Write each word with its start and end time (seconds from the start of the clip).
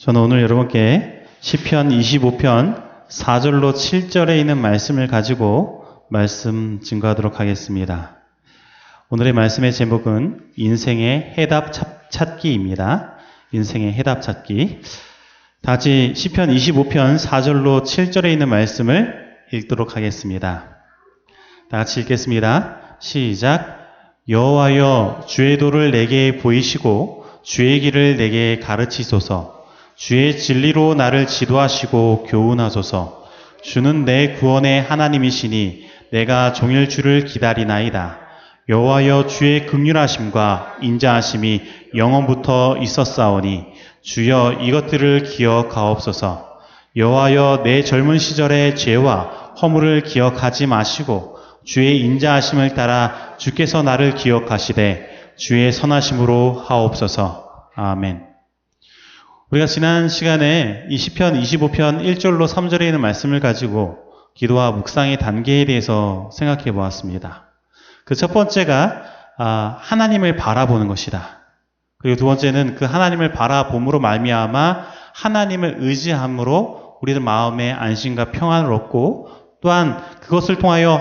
저는 0.00 0.20
오늘 0.20 0.42
여러분께 0.42 1.24
시편 1.40 1.88
25편 1.88 3.08
4절로 3.08 3.72
7절에 3.72 4.38
있는 4.38 4.56
말씀을 4.56 5.08
가지고 5.08 5.84
말씀 6.08 6.78
증거하도록 6.80 7.40
하겠습니다. 7.40 8.16
오늘의 9.08 9.32
말씀의 9.32 9.72
제목은 9.72 10.52
인생의 10.54 11.34
해답 11.36 11.72
찾기입니다. 12.12 13.16
인생의 13.50 13.92
해답 13.94 14.22
찾기. 14.22 14.82
다 15.62 15.72
같이 15.72 16.12
시편 16.14 16.50
25편 16.50 17.18
4절로 17.18 17.82
7절에 17.82 18.30
있는 18.30 18.48
말씀을 18.48 19.16
읽도록 19.52 19.96
하겠습니다. 19.96 20.76
다 21.70 21.76
같이 21.76 22.02
읽겠습니다. 22.02 22.98
시작. 23.00 23.78
여호와여 24.28 25.24
주의 25.26 25.58
도를 25.58 25.90
내게 25.90 26.36
보이시고 26.36 27.26
주의 27.42 27.80
길을 27.80 28.16
내게 28.16 28.60
가르치소서. 28.60 29.57
주의 29.98 30.38
진리로 30.38 30.94
나를 30.94 31.26
지도하시고 31.26 32.26
교훈하소서. 32.28 33.24
주는 33.62 34.04
내 34.04 34.34
구원의 34.34 34.80
하나님이시니 34.80 35.86
내가 36.12 36.52
종일 36.52 36.88
주를 36.88 37.24
기다리나이다. 37.24 38.20
여호와여 38.68 39.26
주의 39.26 39.66
극률하심과 39.66 40.76
인자하심이 40.82 41.62
영원부터 41.96 42.76
있었사오니 42.80 43.64
주여 44.02 44.58
이것들을 44.60 45.24
기억하옵소서. 45.24 46.46
여호와여 46.94 47.62
내 47.64 47.82
젊은 47.82 48.18
시절의 48.18 48.76
죄와 48.76 49.54
허물을 49.60 50.02
기억하지 50.02 50.68
마시고 50.68 51.38
주의 51.64 52.00
인자하심을 52.02 52.74
따라 52.74 53.34
주께서 53.36 53.82
나를 53.82 54.14
기억하시되 54.14 55.34
주의 55.36 55.72
선하심으로 55.72 56.62
하옵소서. 56.68 57.70
아멘. 57.74 58.27
우리가 59.50 59.64
지난 59.64 60.10
시간에 60.10 60.84
이 60.90 60.98
시편 60.98 61.40
25편 61.40 62.02
1절로 62.02 62.46
3절에 62.46 62.82
있는 62.82 63.00
말씀을 63.00 63.40
가지고 63.40 63.96
기도와 64.34 64.72
묵상의 64.72 65.18
단계에 65.18 65.64
대해서 65.64 66.28
생각해 66.34 66.72
보았습니다. 66.72 67.48
그 68.04 68.14
첫 68.14 68.34
번째가 68.34 69.04
아, 69.38 69.78
하나님을 69.80 70.36
바라보는 70.36 70.86
것이다. 70.86 71.22
그리고 71.96 72.16
두 72.16 72.26
번째는 72.26 72.74
그 72.74 72.84
하나님을 72.84 73.32
바라봄으로 73.32 74.00
말미암아 74.00 74.84
하나님을 75.14 75.76
의지함으로 75.78 76.98
우리들 77.00 77.22
마음에 77.22 77.72
안심과 77.72 78.32
평안을 78.32 78.70
얻고 78.70 79.30
또한 79.62 79.98
그것을 80.20 80.56
통하여 80.56 81.00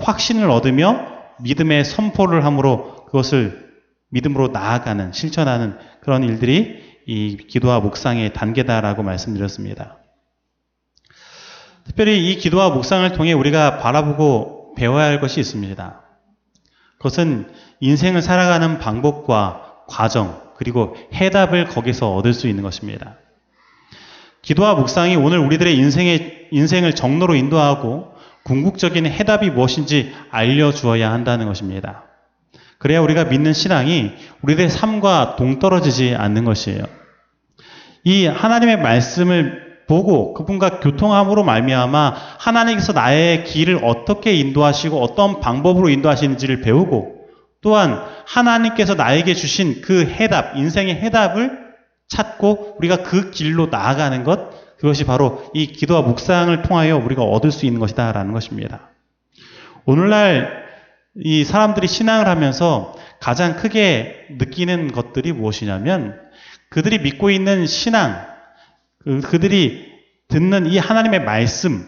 확신을 0.00 0.50
얻으며 0.50 1.00
믿음의 1.40 1.86
선포를 1.86 2.44
함으로 2.44 3.06
그것을 3.06 3.70
믿음으로 4.10 4.48
나아가는 4.48 5.12
실천하는 5.12 5.78
그런 6.02 6.24
일들이 6.24 6.83
이 7.06 7.36
기도와 7.36 7.80
묵상의 7.80 8.32
단계다라고 8.32 9.02
말씀드렸습니다. 9.02 9.98
특별히 11.84 12.30
이 12.30 12.36
기도와 12.38 12.70
묵상을 12.70 13.12
통해 13.12 13.32
우리가 13.32 13.78
바라보고 13.78 14.74
배워야 14.76 15.04
할 15.04 15.20
것이 15.20 15.40
있습니다. 15.40 16.00
그것은 16.98 17.52
인생을 17.80 18.22
살아가는 18.22 18.78
방법과 18.78 19.84
과정, 19.86 20.42
그리고 20.56 20.96
해답을 21.12 21.66
거기서 21.66 22.14
얻을 22.14 22.32
수 22.32 22.48
있는 22.48 22.62
것입니다. 22.62 23.16
기도와 24.40 24.74
묵상이 24.74 25.16
오늘 25.16 25.38
우리들의 25.38 25.76
인생의, 25.76 26.48
인생을 26.50 26.94
정로로 26.94 27.34
인도하고 27.34 28.14
궁극적인 28.44 29.06
해답이 29.06 29.50
무엇인지 29.50 30.12
알려주어야 30.30 31.10
한다는 31.10 31.46
것입니다. 31.46 32.04
그래야 32.84 33.00
우리가 33.00 33.24
믿는 33.24 33.54
신앙이 33.54 34.12
우리들의 34.42 34.68
삶과 34.68 35.36
동떨어지지 35.36 36.16
않는 36.16 36.44
것이에요. 36.44 36.82
이 38.04 38.26
하나님의 38.26 38.78
말씀을 38.82 39.78
보고 39.88 40.34
그분과 40.34 40.80
교통함으로 40.80 41.44
말미암아 41.44 42.14
하나님께서 42.38 42.92
나의 42.92 43.44
길을 43.44 43.80
어떻게 43.82 44.34
인도하시고 44.34 45.00
어떤 45.00 45.40
방법으로 45.40 45.88
인도하시는지를 45.88 46.60
배우고 46.60 47.24
또한 47.62 48.04
하나님께서 48.26 48.96
나에게 48.96 49.32
주신 49.32 49.80
그 49.80 50.04
해답, 50.04 50.54
인생의 50.58 50.96
해답을 50.96 51.58
찾고 52.08 52.76
우리가 52.80 52.96
그 52.98 53.30
길로 53.30 53.68
나아가는 53.68 54.22
것 54.24 54.76
그것이 54.76 55.06
바로 55.06 55.50
이 55.54 55.68
기도와 55.68 56.02
묵상을 56.02 56.60
통하여 56.60 56.98
우리가 56.98 57.22
얻을 57.22 57.50
수 57.50 57.64
있는 57.64 57.80
것이다라는 57.80 58.34
것입니다. 58.34 58.90
오늘날 59.86 60.63
이 61.22 61.44
사람들이 61.44 61.86
신앙을 61.86 62.26
하면서 62.26 62.94
가장 63.20 63.56
크게 63.56 64.26
느끼는 64.30 64.92
것들이 64.92 65.32
무엇이냐면 65.32 66.20
그들이 66.70 66.98
믿고 66.98 67.30
있는 67.30 67.66
신앙, 67.66 68.26
그, 68.98 69.20
그들이 69.20 69.92
듣는 70.28 70.66
이 70.66 70.78
하나님의 70.78 71.24
말씀, 71.24 71.86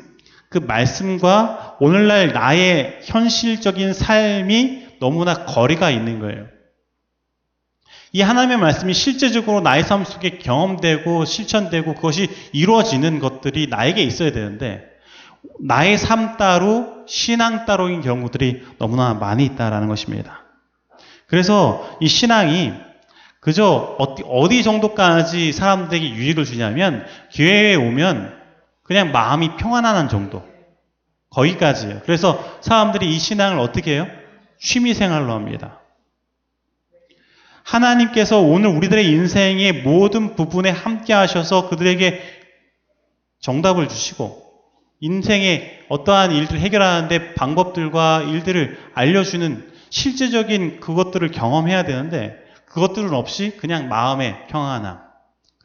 그 0.48 0.58
말씀과 0.58 1.76
오늘날 1.80 2.32
나의 2.32 3.00
현실적인 3.02 3.92
삶이 3.92 4.98
너무나 5.00 5.44
거리가 5.44 5.90
있는 5.90 6.20
거예요. 6.20 6.46
이 8.12 8.22
하나님의 8.22 8.58
말씀이 8.58 8.94
실제적으로 8.94 9.60
나의 9.60 9.82
삶 9.82 10.04
속에 10.04 10.38
경험되고 10.38 11.24
실천되고 11.24 11.94
그것이 11.94 12.28
이루어지는 12.52 13.18
것들이 13.18 13.66
나에게 13.66 14.02
있어야 14.02 14.30
되는데 14.30 14.95
나의 15.60 15.98
삶 15.98 16.36
따로 16.36 17.04
신앙 17.06 17.64
따로인 17.66 18.00
경우들이 18.00 18.64
너무나 18.78 19.14
많이 19.14 19.44
있다라는 19.44 19.88
것입니다. 19.88 20.44
그래서 21.26 21.96
이 22.00 22.08
신앙이 22.08 22.72
그저 23.40 23.96
어디 23.98 24.62
정도까지 24.62 25.52
사람들에게 25.52 26.10
유익을 26.10 26.44
주냐면 26.44 27.06
교회에 27.32 27.74
오면 27.76 28.36
그냥 28.82 29.12
마음이 29.12 29.56
평안한 29.56 30.08
정도 30.08 30.44
거기까지예요. 31.30 32.00
그래서 32.04 32.42
사람들이 32.60 33.14
이 33.14 33.18
신앙을 33.18 33.58
어떻게 33.58 33.94
해요? 33.94 34.06
취미 34.58 34.94
생활로 34.94 35.32
합니다. 35.32 35.80
하나님께서 37.62 38.40
오늘 38.40 38.70
우리들의 38.70 39.06
인생의 39.06 39.82
모든 39.82 40.36
부분에 40.36 40.70
함께 40.70 41.12
하셔서 41.12 41.68
그들에게 41.68 42.20
정답을 43.40 43.88
주시고 43.88 44.45
인생의 45.00 45.84
어떠한 45.88 46.32
일들을 46.32 46.60
해결하는데 46.60 47.34
방법들과 47.34 48.22
일들을 48.22 48.78
알려주는 48.94 49.70
실제적인 49.90 50.80
그것들을 50.80 51.30
경험해야 51.30 51.84
되는데 51.84 52.36
그것들은 52.66 53.12
없이 53.14 53.56
그냥 53.56 53.88
마음의 53.88 54.48
평안함. 54.48 54.98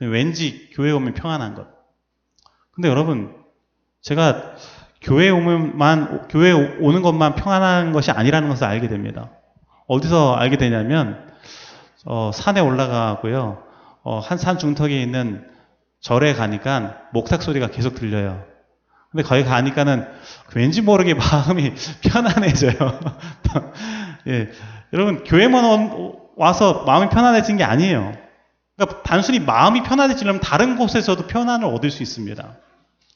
왠지 0.02 0.70
교회 0.74 0.92
오면 0.92 1.14
평안한 1.14 1.56
것. 1.56 1.68
근데 2.72 2.90
여러분, 2.90 3.36
제가 4.02 4.56
교회 5.02 5.30
오면만, 5.30 6.28
교회 6.30 6.52
오는 6.52 7.02
것만 7.02 7.36
평안한 7.36 7.92
것이 7.92 8.12
아니라는 8.12 8.50
것을 8.50 8.66
알게 8.66 8.88
됩니다. 8.88 9.30
어디서 9.88 10.36
알게 10.36 10.58
되냐면, 10.58 11.30
어, 12.06 12.32
산에 12.34 12.62
올라가고요. 12.62 13.64
어, 14.04 14.20
한 14.20 14.38
산 14.38 14.58
중턱에 14.58 15.02
있는 15.02 15.48
절에 16.00 16.34
가니까 16.34 16.98
목탁 17.14 17.44
소리가 17.44 17.68
계속 17.68 17.94
들려요. 17.96 18.44
근데 19.12 19.24
거기 19.24 19.44
가니까는 19.44 20.08
왠지 20.56 20.82
모르게 20.82 21.14
마음이 21.14 21.74
편안해져요. 22.02 22.74
예. 24.28 24.50
여러분, 24.94 25.24
교회만 25.24 26.14
와서 26.38 26.84
마음이 26.86 27.10
편안해진 27.10 27.58
게 27.58 27.64
아니에요. 27.64 28.14
그러니까 28.78 29.04
단순히 29.04 29.40
마음이 29.40 29.84
편안해지려면 29.84 30.42
다른 30.42 30.78
곳에서도 30.78 31.28
편안을 31.28 31.66
얻을 31.68 31.92
수 31.92 32.04
있습니다. 32.04 32.58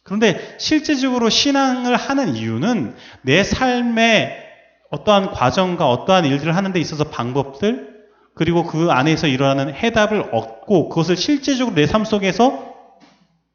그런데 0.04 0.56
실제적으로 0.60 1.30
신앙을 1.30 1.96
하는 1.96 2.36
이유는 2.36 2.96
내 3.24 3.44
삶의 3.44 4.44
어떠한 4.92 5.32
과정과 5.32 5.90
어떠한 5.90 6.26
일들을 6.26 6.56
하는 6.56 6.74
데 6.74 6.80
있어서 6.80 7.06
방법들, 7.06 7.96
그리고 8.36 8.66
그 8.66 8.92
안에서 8.92 9.28
일어나는 9.28 9.74
해답을 9.74 10.30
얻고 10.34 10.90
그것을 10.90 11.16
실제적으로 11.16 11.74
내 11.74 11.88
삶 11.88 12.06
속에서 12.06 12.76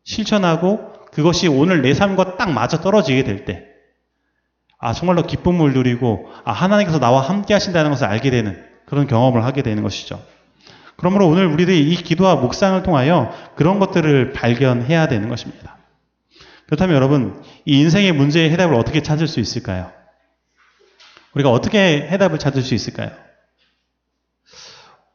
실천하고 0.05 0.91
그것이 1.13 1.49
오늘 1.49 1.83
내 1.83 1.95
삶과 1.95 2.37
딱 2.37 2.53
맞아 2.53 2.81
떨어지게 2.81 3.25
될 3.25 3.45
때, 3.45 3.65
아, 4.79 4.93
정말로 4.93 5.27
기쁨을 5.27 5.73
누리고, 5.73 6.31
아, 6.45 6.53
하나님께서 6.53 6.99
나와 6.99 7.21
함께 7.21 7.53
하신다는 7.55 7.91
것을 7.91 8.07
알게 8.07 8.31
되는 8.31 8.65
그런 8.87 9.07
경험을 9.07 9.45
하게 9.45 9.63
되는 9.63 9.83
것이죠. 9.83 10.23
그러므로 10.97 11.29
오늘 11.29 11.47
우리들이 11.47 11.91
이 11.91 11.95
기도와 11.97 12.37
묵상을 12.37 12.83
통하여 12.83 13.33
그런 13.57 13.79
것들을 13.79 14.33
발견해야 14.33 15.09
되는 15.09 15.29
것입니다. 15.29 15.79
그렇다면 16.67 16.95
여러분, 16.95 17.43
이 17.65 17.81
인생의 17.81 18.13
문제의 18.13 18.51
해답을 18.51 18.75
어떻게 18.75 19.03
찾을 19.03 19.27
수 19.27 19.41
있을까요? 19.41 19.91
우리가 21.35 21.51
어떻게 21.51 22.09
해답을 22.11 22.39
찾을 22.39 22.63
수 22.63 22.75
있을까요? 22.75 23.11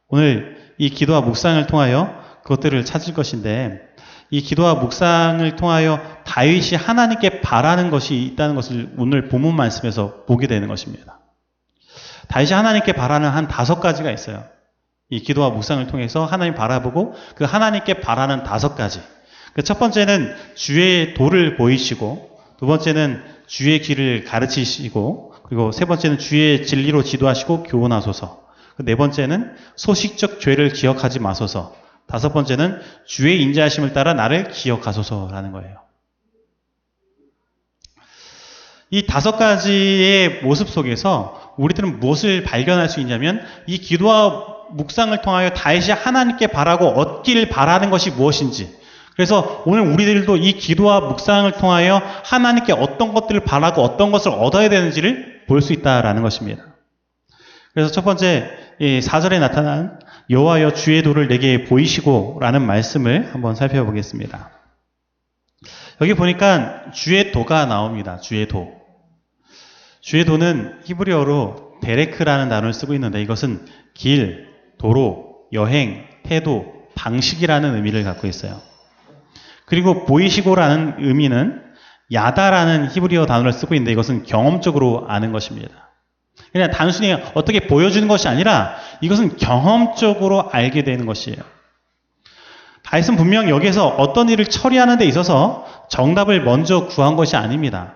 오늘 0.08 0.74
이 0.78 0.90
기도와 0.90 1.20
묵상을 1.22 1.66
통하여 1.66 2.22
그것들을 2.42 2.84
찾을 2.84 3.14
것인데, 3.14 3.80
이 4.30 4.40
기도와 4.40 4.74
묵상을 4.74 5.56
통하여 5.56 6.00
다윗이 6.24 6.76
하나님께 6.76 7.40
바라는 7.40 7.90
것이 7.90 8.16
있다는 8.22 8.54
것을 8.54 8.92
오늘 8.98 9.28
본문 9.28 9.54
말씀에서 9.54 10.24
보게 10.26 10.46
되는 10.46 10.68
것입니다. 10.68 11.20
다윗이 12.28 12.52
하나님께 12.52 12.92
바라는 12.92 13.28
한 13.28 13.48
다섯 13.48 13.80
가지가 13.80 14.10
있어요. 14.10 14.44
이 15.10 15.20
기도와 15.20 15.50
묵상을 15.50 15.86
통해서 15.86 16.24
하나님 16.24 16.54
바라보고 16.54 17.14
그 17.36 17.44
하나님께 17.44 18.00
바라는 18.00 18.42
다섯 18.42 18.74
가지. 18.74 19.00
그 19.54 19.62
첫 19.62 19.78
번째는 19.78 20.34
주의 20.54 21.14
도를 21.14 21.56
보이시고 21.56 22.38
두 22.58 22.66
번째는 22.66 23.22
주의 23.46 23.80
길을 23.80 24.24
가르치시고 24.24 25.34
그리고 25.44 25.72
세 25.72 25.84
번째는 25.86 26.18
주의 26.18 26.66
진리로 26.66 27.02
지도하시고 27.02 27.62
교훈하소서. 27.62 28.44
그네 28.76 28.96
번째는 28.96 29.54
소식적 29.76 30.40
죄를 30.40 30.70
기억하지 30.72 31.20
마소서. 31.20 31.74
다섯 32.06 32.32
번째는 32.32 32.80
주의 33.04 33.42
인자하심을 33.42 33.92
따라 33.92 34.14
나를 34.14 34.48
기억하소서라는 34.50 35.52
거예요. 35.52 35.78
이 38.90 39.06
다섯 39.06 39.36
가지의 39.36 40.42
모습 40.42 40.68
속에서 40.68 41.54
우리들은 41.56 41.98
무엇을 41.98 42.44
발견할 42.44 42.88
수 42.88 43.00
있냐면 43.00 43.42
이 43.66 43.78
기도와 43.78 44.54
묵상을 44.70 45.20
통하여 45.22 45.50
다시 45.50 45.90
하나님께 45.90 46.48
바라고 46.48 46.86
얻기를 46.86 47.48
바라는 47.48 47.90
것이 47.90 48.10
무엇인지 48.10 48.76
그래서 49.14 49.62
오늘 49.64 49.80
우리들도 49.80 50.36
이 50.36 50.52
기도와 50.52 51.00
묵상을 51.00 51.50
통하여 51.52 52.00
하나님께 52.24 52.72
어떤 52.74 53.14
것들을 53.14 53.40
바라고 53.40 53.82
어떤 53.82 54.12
것을 54.12 54.30
얻어야 54.30 54.68
되는지를 54.68 55.44
볼 55.46 55.62
수 55.62 55.72
있다라는 55.72 56.22
것입니다. 56.22 56.64
그래서 57.72 57.90
첫 57.90 58.04
번째 58.04 58.50
이 58.78 59.00
4절에 59.00 59.38
나타난 59.38 59.98
여호와여 60.28 60.72
주의 60.72 61.02
도를 61.02 61.28
내게 61.28 61.64
보이시고라는 61.64 62.62
말씀을 62.62 63.32
한번 63.32 63.54
살펴보겠습니다. 63.54 64.50
여기 66.00 66.14
보니까 66.14 66.90
주의 66.90 67.32
도가 67.32 67.66
나옵니다. 67.66 68.18
주의 68.18 68.46
도. 68.48 68.72
주의 70.00 70.24
도는 70.24 70.80
히브리어로 70.84 71.78
데레크라는 71.82 72.48
단어를 72.48 72.72
쓰고 72.72 72.94
있는데 72.94 73.22
이것은 73.22 73.66
길, 73.94 74.48
도로, 74.78 75.36
여행, 75.52 76.04
태도, 76.22 76.72
방식이라는 76.94 77.74
의미를 77.76 78.04
갖고 78.04 78.26
있어요. 78.26 78.60
그리고 79.64 80.04
보이시고라는 80.04 80.96
의미는 80.98 81.62
야다라는 82.12 82.90
히브리어 82.90 83.26
단어를 83.26 83.52
쓰고 83.52 83.74
있는데 83.74 83.92
이것은 83.92 84.24
경험적으로 84.24 85.06
아는 85.08 85.32
것입니다. 85.32 85.85
그냥 86.52 86.70
단순히 86.70 87.12
어떻게 87.34 87.66
보여주는 87.66 88.06
것이 88.08 88.28
아니라 88.28 88.76
이것은 89.00 89.36
경험적으로 89.36 90.48
알게 90.50 90.84
되는 90.84 91.06
것이에요. 91.06 91.38
다윗은 92.82 93.16
분명 93.16 93.48
여기에서 93.48 93.88
어떤 93.88 94.28
일을 94.28 94.46
처리하는 94.46 94.98
데 94.98 95.04
있어서 95.06 95.66
정답을 95.90 96.42
먼저 96.42 96.86
구한 96.86 97.16
것이 97.16 97.36
아닙니다. 97.36 97.94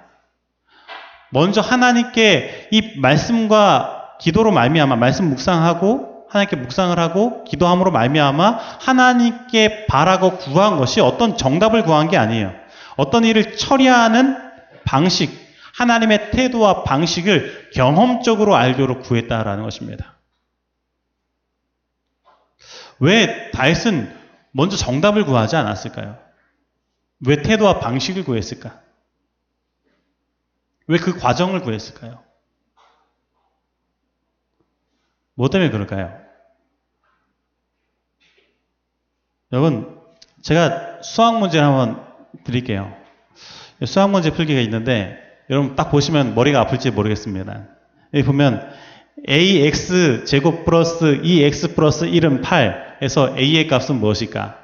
먼저 1.30 1.60
하나님께 1.60 2.68
이 2.72 2.98
말씀과 2.98 4.16
기도로 4.20 4.50
말미암아 4.50 4.96
말씀 4.96 5.28
묵상하고 5.30 6.26
하나님께 6.28 6.56
묵상을 6.56 6.98
하고 6.98 7.44
기도함으로 7.44 7.90
말미암아 7.90 8.58
하나님께 8.80 9.86
바라고 9.86 10.38
구한 10.38 10.76
것이 10.76 11.00
어떤 11.00 11.36
정답을 11.36 11.84
구한 11.84 12.08
게 12.08 12.16
아니에요. 12.16 12.52
어떤 12.96 13.24
일을 13.24 13.56
처리하는 13.56 14.36
방식, 14.84 15.49
하나님의 15.80 16.30
태도와 16.30 16.84
방식을 16.84 17.70
경험적으로 17.72 18.54
알도록 18.54 19.02
구했다라는 19.02 19.64
것입니다. 19.64 20.18
왜 22.98 23.50
다윗은 23.52 24.14
먼저 24.52 24.76
정답을 24.76 25.24
구하지 25.24 25.56
않았을까요? 25.56 26.18
왜 27.26 27.40
태도와 27.40 27.80
방식을 27.80 28.24
구했을까? 28.24 28.78
왜 30.86 30.98
그 30.98 31.18
과정을 31.18 31.60
구했을까요? 31.62 32.22
뭐 35.34 35.48
때문에 35.48 35.70
그럴까요? 35.70 36.20
여러분, 39.52 39.98
제가 40.42 41.00
수학 41.02 41.38
문제를 41.38 41.66
한번 41.66 42.06
드릴게요. 42.44 42.94
수학 43.86 44.10
문제 44.10 44.30
풀기가 44.30 44.60
있는데, 44.60 45.29
여러분 45.50 45.74
딱 45.74 45.90
보시면 45.90 46.36
머리가 46.36 46.60
아플지 46.60 46.92
모르겠습니다. 46.92 47.66
여기 48.14 48.24
보면 48.24 48.70
ax 49.28 50.24
제곱 50.24 50.64
플러스 50.64 51.20
2x 51.22 51.74
플러스 51.74 52.06
1은 52.06 52.40
8에서 52.42 53.36
a의 53.36 53.66
값은 53.66 53.96
무엇일까? 53.96 54.56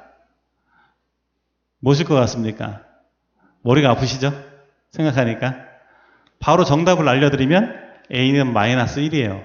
무엇일 1.79 2.05
것 2.05 2.15
같습니까? 2.15 2.83
머리가 3.63 3.91
아프시죠? 3.91 4.33
생각하니까. 4.91 5.65
바로 6.39 6.63
정답을 6.63 7.07
알려드리면 7.09 7.75
a는 8.09 8.53
마이너스 8.53 9.01
1이에요. 9.01 9.43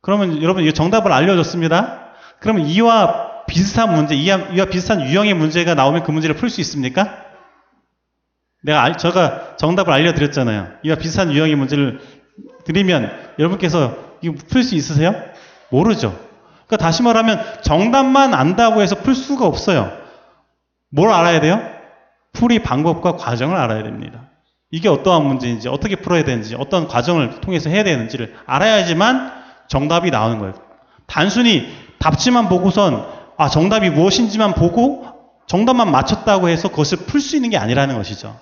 그러면 0.00 0.40
여러분 0.42 0.62
이 0.62 0.72
정답을 0.72 1.10
알려줬습니다. 1.10 2.12
그러면 2.38 2.66
이와 2.66 3.46
비슷한 3.46 3.94
문제, 3.94 4.14
이와 4.14 4.66
비슷한 4.70 5.00
유형의 5.02 5.34
문제가 5.34 5.74
나오면 5.74 6.04
그 6.04 6.12
문제를 6.12 6.36
풀 6.36 6.50
수 6.50 6.60
있습니까? 6.60 7.23
내가 8.64 8.82
알, 8.82 8.96
제가 8.96 9.56
정답을 9.56 9.92
알려드렸잖아요. 9.92 10.68
이와 10.82 10.96
비슷한 10.96 11.30
유형의 11.30 11.54
문제를 11.54 12.00
드리면 12.64 13.12
여러분께서 13.38 13.94
이거 14.22 14.34
풀 14.48 14.64
수 14.64 14.74
있으세요? 14.74 15.14
모르죠. 15.68 16.18
그러니까 16.66 16.78
다시 16.78 17.02
말하면 17.02 17.44
정답만 17.62 18.32
안다고 18.32 18.80
해서 18.80 18.96
풀 18.96 19.14
수가 19.14 19.46
없어요. 19.46 19.92
뭘 20.90 21.10
알아야 21.12 21.40
돼요? 21.40 21.60
풀이 22.32 22.60
방법과 22.60 23.16
과정을 23.16 23.56
알아야 23.56 23.82
됩니다. 23.82 24.30
이게 24.70 24.88
어떠한 24.88 25.24
문제인지, 25.26 25.68
어떻게 25.68 25.96
풀어야 25.96 26.24
되는지, 26.24 26.56
어떤 26.58 26.88
과정을 26.88 27.40
통해서 27.42 27.68
해야 27.68 27.84
되는지를 27.84 28.34
알아야지만 28.46 29.30
정답이 29.68 30.10
나오는 30.10 30.38
거예요. 30.38 30.54
단순히 31.06 31.68
답지만 31.98 32.48
보고선 32.48 33.06
아, 33.36 33.48
정답이 33.50 33.90
무엇인지만 33.90 34.54
보고 34.54 35.06
정답만 35.46 35.90
맞췄다고 35.90 36.48
해서 36.48 36.68
그것을 36.68 36.98
풀 36.98 37.20
수 37.20 37.36
있는 37.36 37.50
게 37.50 37.58
아니라는 37.58 37.96
것이죠. 37.96 38.36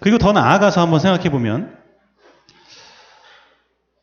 그리고 0.00 0.18
더 0.18 0.32
나아가서 0.32 0.80
한번 0.80 1.00
생각해 1.00 1.30
보면 1.30 1.76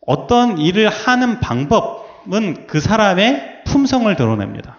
어떤 0.05 0.57
일을 0.57 0.89
하는 0.89 1.39
방법은 1.39 2.67
그 2.67 2.79
사람의 2.79 3.63
품성을 3.65 4.15
드러냅니다. 4.15 4.77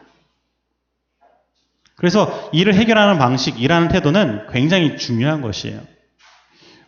그래서 1.97 2.49
일을 2.53 2.75
해결하는 2.75 3.19
방식, 3.19 3.61
일하는 3.61 3.89
태도는 3.89 4.47
굉장히 4.53 4.97
중요한 4.97 5.43
것이에요. 5.43 5.81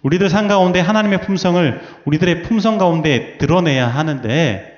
우리들 0.02 0.30
삶 0.30 0.48
가운데 0.48 0.80
하나님의 0.80 1.20
품성을 1.22 1.80
우리들의 2.06 2.42
품성 2.44 2.78
가운데 2.78 3.36
드러내야 3.38 3.88
하는데 3.88 4.70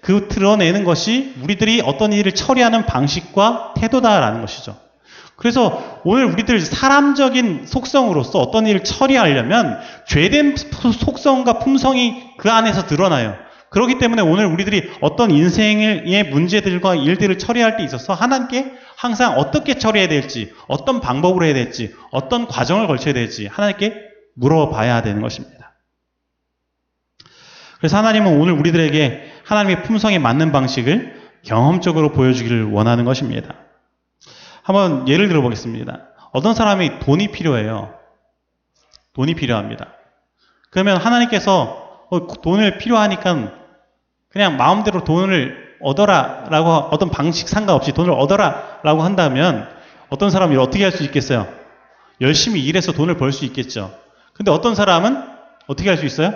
그 0.00 0.28
드러내는 0.28 0.84
것이 0.84 1.34
우리들이 1.42 1.82
어떤 1.84 2.12
일을 2.12 2.32
처리하는 2.32 2.86
방식과 2.86 3.74
태도다라는 3.76 4.40
것이죠. 4.40 4.76
그래서 5.36 6.00
오늘 6.04 6.26
우리들 6.26 6.60
사람적인 6.60 7.66
속성으로서 7.66 8.38
어떤 8.38 8.66
일을 8.66 8.84
처리하려면 8.84 9.78
죄된 10.06 10.56
속성과 10.56 11.58
품성이 11.58 12.22
그 12.38 12.50
안에서 12.50 12.86
드러나요. 12.86 13.36
그렇기 13.70 13.98
때문에 13.98 14.22
오늘 14.22 14.46
우리들이 14.46 14.92
어떤 15.00 15.32
인생의 15.32 16.30
문제들과 16.30 16.94
일들을 16.94 17.38
처리할 17.38 17.76
때 17.76 17.82
있어서 17.82 18.14
하나님께 18.14 18.72
항상 18.96 19.36
어떻게 19.36 19.74
처리해야 19.74 20.08
될지, 20.08 20.52
어떤 20.68 21.00
방법으로 21.00 21.44
해야 21.44 21.54
될지, 21.54 21.92
어떤 22.12 22.46
과정을 22.46 22.86
걸쳐야 22.86 23.12
될지 23.12 23.48
하나님께 23.48 24.00
물어봐야 24.36 25.02
되는 25.02 25.20
것입니다. 25.20 25.74
그래서 27.78 27.96
하나님은 27.98 28.38
오늘 28.40 28.52
우리들에게 28.52 29.32
하나님의 29.44 29.82
품성에 29.82 30.20
맞는 30.20 30.52
방식을 30.52 31.20
경험적으로 31.42 32.12
보여주기를 32.12 32.70
원하는 32.70 33.04
것입니다. 33.04 33.63
한번 34.64 35.06
예를 35.06 35.28
들어 35.28 35.42
보겠습니다. 35.42 36.08
어떤 36.32 36.54
사람이 36.54 36.98
돈이 37.00 37.28
필요해요. 37.28 37.94
돈이 39.12 39.34
필요합니다. 39.34 39.92
그러면 40.70 40.96
하나님께서 40.96 42.06
어, 42.10 42.26
돈을 42.26 42.78
필요하니까 42.78 43.52
그냥 44.30 44.56
마음대로 44.56 45.04
돈을 45.04 45.76
얻어라 45.80 46.46
라고 46.48 46.70
어떤 46.90 47.10
방식 47.10 47.46
상관없이 47.48 47.92
돈을 47.92 48.10
얻어라 48.12 48.80
라고 48.82 49.02
한다면 49.02 49.68
어떤 50.08 50.30
사람이 50.30 50.56
어떻게 50.56 50.82
할 50.82 50.92
수 50.92 51.04
있겠어요? 51.04 51.46
열심히 52.20 52.64
일해서 52.64 52.92
돈을 52.92 53.16
벌 53.18 53.32
수 53.32 53.44
있겠죠. 53.44 53.94
근데 54.32 54.50
어떤 54.50 54.74
사람은 54.74 55.22
어떻게 55.66 55.90
할 55.90 55.98
수 55.98 56.06
있어요? 56.06 56.32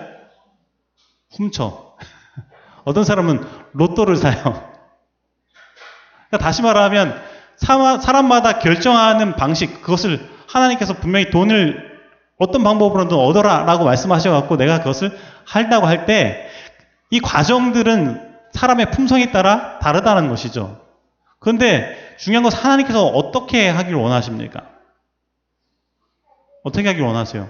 훔쳐. 1.35 1.97
어떤 2.85 3.05
사람은 3.05 3.45
로또를 3.73 4.17
사요. 4.17 4.43
그러니까 6.29 6.39
다시 6.39 6.63
말하면 6.63 7.38
사람마다 7.59 8.59
결정하는 8.59 9.37
방식, 9.37 9.83
그것을 9.83 10.29
하나님께서 10.47 10.95
분명히 10.95 11.31
돈을 11.31 11.99
어떤 12.39 12.63
방법으로든 12.63 13.17
얻어라 13.17 13.65
라고 13.65 13.85
말씀하셔갖고 13.85 14.57
내가 14.57 14.79
그것을 14.79 15.17
한다고 15.45 15.87
할 15.87 16.07
때 16.07 16.49
이 17.11 17.21
과정들은 17.21 18.29
사람의 18.53 18.91
품성에 18.91 19.31
따라 19.33 19.79
다르다는 19.79 20.29
것이죠. 20.29 20.79
그런데 21.39 21.97
중요한 22.19 22.43
것은 22.43 22.59
하나님께서 22.59 23.07
어떻게 23.07 23.69
하기를 23.69 23.99
원하십니까? 23.99 24.63
어떻게 26.65 26.87
하기를 26.89 27.07
원하세요? 27.07 27.49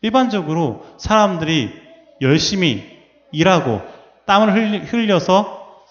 일반적으로 0.00 0.86
사람들이 0.98 1.82
열심히 2.22 2.98
일하고 3.30 3.82
땀을 4.24 4.86
흘려서 4.90 5.82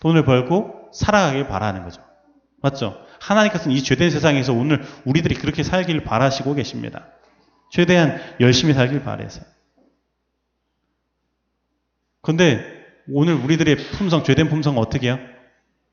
돈을 0.00 0.24
벌고 0.24 0.88
살아가길 0.92 1.46
바라는 1.46 1.84
거죠. 1.84 2.02
맞죠? 2.62 3.04
하나님께서는 3.20 3.76
이 3.76 3.82
죄된 3.82 4.10
세상에서 4.10 4.52
오늘 4.52 4.84
우리들이 5.04 5.34
그렇게 5.34 5.62
살길 5.62 6.04
바라시고 6.04 6.54
계십니다. 6.54 7.06
최대한 7.70 8.20
열심히 8.40 8.74
살길 8.74 9.02
바래서. 9.02 9.42
근데 12.22 12.64
오늘 13.08 13.34
우리들의 13.34 13.76
품성, 13.92 14.24
죄된 14.24 14.48
품성은 14.48 14.78
어떻게 14.78 15.08
해요? 15.08 15.18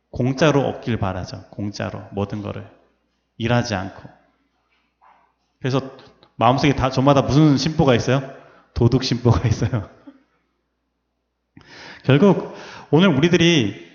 공짜로 0.10 0.62
얻길 0.68 0.98
바라죠. 0.98 1.46
공짜로. 1.52 2.04
모든 2.12 2.42
거를. 2.42 2.68
일하지 3.38 3.76
않고. 3.76 4.10
그래서 5.60 5.96
마음속에 6.36 6.76
다, 6.76 6.90
저마다 6.90 7.22
무슨 7.22 7.58
심보가 7.58 7.96
있어요? 7.96 8.36
도둑 8.74 9.04
심보가 9.04 9.48
있어요. 9.48 9.90
결국 12.04 12.56
오늘 12.92 13.10
우리들이 13.10 13.87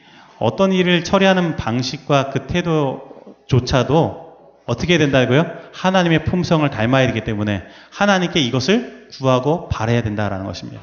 어떤 0.42 0.72
일을 0.72 1.04
처리하는 1.04 1.56
방식과 1.56 2.30
그 2.30 2.46
태도조차도 2.48 4.22
어떻게 4.66 4.98
된다고요? 4.98 5.46
하나님의 5.72 6.24
품성을 6.24 6.68
닮아야 6.68 7.06
되기 7.06 7.22
때문에 7.22 7.62
하나님께 7.92 8.40
이것을 8.40 9.08
구하고 9.12 9.68
바라야 9.68 10.02
된다라는 10.02 10.44
것입니다. 10.44 10.80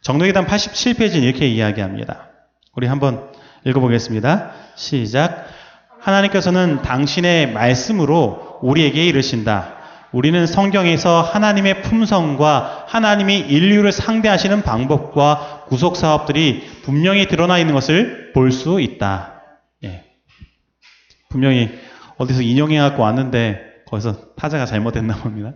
정도기단 0.00 0.46
87페이지는 0.46 1.24
이렇게 1.24 1.46
이야기합니다. 1.46 2.28
우리 2.74 2.86
한번 2.86 3.30
읽어보겠습니다. 3.64 4.52
시작. 4.76 5.46
하나님께서는 6.00 6.80
당신의 6.82 7.52
말씀으로 7.52 8.58
우리에게 8.62 9.04
이르신다. 9.06 9.74
우리는 10.12 10.46
성경에서 10.46 11.20
하나님의 11.20 11.82
품성과 11.82 12.86
하나님이 12.86 13.40
인류를 13.40 13.92
상대하시는 13.92 14.62
방법과 14.62 15.57
구속 15.68 15.96
사업들이 15.96 16.66
분명히 16.82 17.26
드러나 17.28 17.58
있는 17.58 17.74
것을 17.74 18.32
볼 18.32 18.50
수 18.52 18.80
있다. 18.80 19.42
예. 19.84 20.04
분명히 21.28 21.70
어디서 22.16 22.42
인용해 22.42 22.78
갖고 22.78 23.02
왔는데 23.02 23.84
거기서 23.86 24.34
타자가 24.34 24.66
잘못됐나 24.66 25.16
봅니다. 25.16 25.54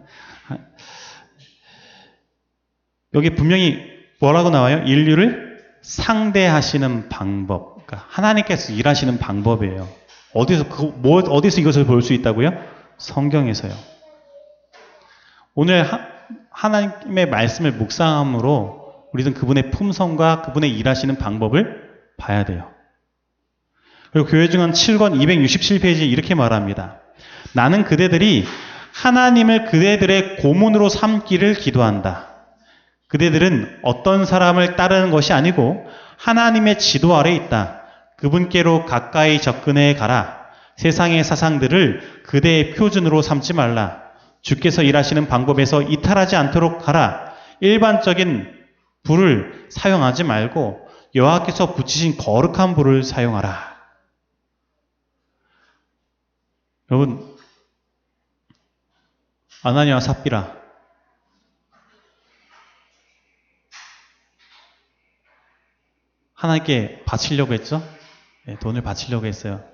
여기 3.14 3.30
분명히 3.34 3.82
뭐라고 4.20 4.50
나와요? 4.50 4.78
인류를 4.86 5.60
상대하시는 5.82 7.08
방법. 7.08 7.86
그러니까 7.86 8.06
하나님께서 8.08 8.72
일하시는 8.72 9.18
방법이에요. 9.18 9.88
어디서 10.34 10.68
그, 10.68 10.82
뭐, 10.96 11.20
어디서 11.20 11.60
이것을 11.60 11.84
볼 11.84 12.00
수 12.02 12.12
있다고요? 12.14 12.50
성경에서요. 12.98 13.72
오늘 15.54 15.82
하, 15.82 16.00
하나님의 16.50 17.28
말씀을 17.28 17.72
묵상함으로 17.72 18.81
우리는 19.12 19.34
그분의 19.34 19.70
품성과 19.70 20.42
그분의 20.42 20.70
일하시는 20.70 21.16
방법을 21.16 21.90
봐야 22.16 22.44
돼요. 22.44 22.70
그리고 24.12 24.28
교회 24.28 24.48
증언 24.48 24.72
7권 24.72 25.14
267페이지에 25.14 26.10
이렇게 26.10 26.34
말합니다. 26.34 27.00
나는 27.54 27.84
그대들이 27.84 28.46
하나님을 28.92 29.66
그대들의 29.66 30.36
고문으로 30.36 30.88
삼기를 30.88 31.54
기도한다. 31.54 32.28
그대들은 33.08 33.80
어떤 33.82 34.24
사람을 34.24 34.76
따르는 34.76 35.10
것이 35.10 35.32
아니고 35.32 35.86
하나님의 36.18 36.78
지도 36.78 37.16
아래 37.16 37.34
있다. 37.34 37.82
그분께로 38.18 38.86
가까이 38.86 39.40
접근해 39.40 39.94
가라. 39.94 40.40
세상의 40.76 41.24
사상들을 41.24 42.22
그대의 42.24 42.70
표준으로 42.74 43.20
삼지 43.20 43.52
말라. 43.52 44.02
주께서 44.40 44.82
일하시는 44.82 45.26
방법에서 45.26 45.82
이탈하지 45.82 46.36
않도록 46.36 46.88
하라. 46.88 47.32
일반적인 47.60 48.61
불을 49.02 49.68
사용하지 49.70 50.24
말고 50.24 50.88
여호와께서 51.14 51.74
붙이신 51.74 52.16
거룩한 52.16 52.74
불을 52.74 53.02
사용하라. 53.02 53.72
여러분 56.90 57.36
아나니와 59.62 60.00
삽비라 60.00 60.62
하나님께 66.34 67.04
바치려고 67.04 67.52
했죠? 67.54 67.82
네, 68.46 68.58
돈을 68.58 68.82
바치려고 68.82 69.26
했어요. 69.26 69.64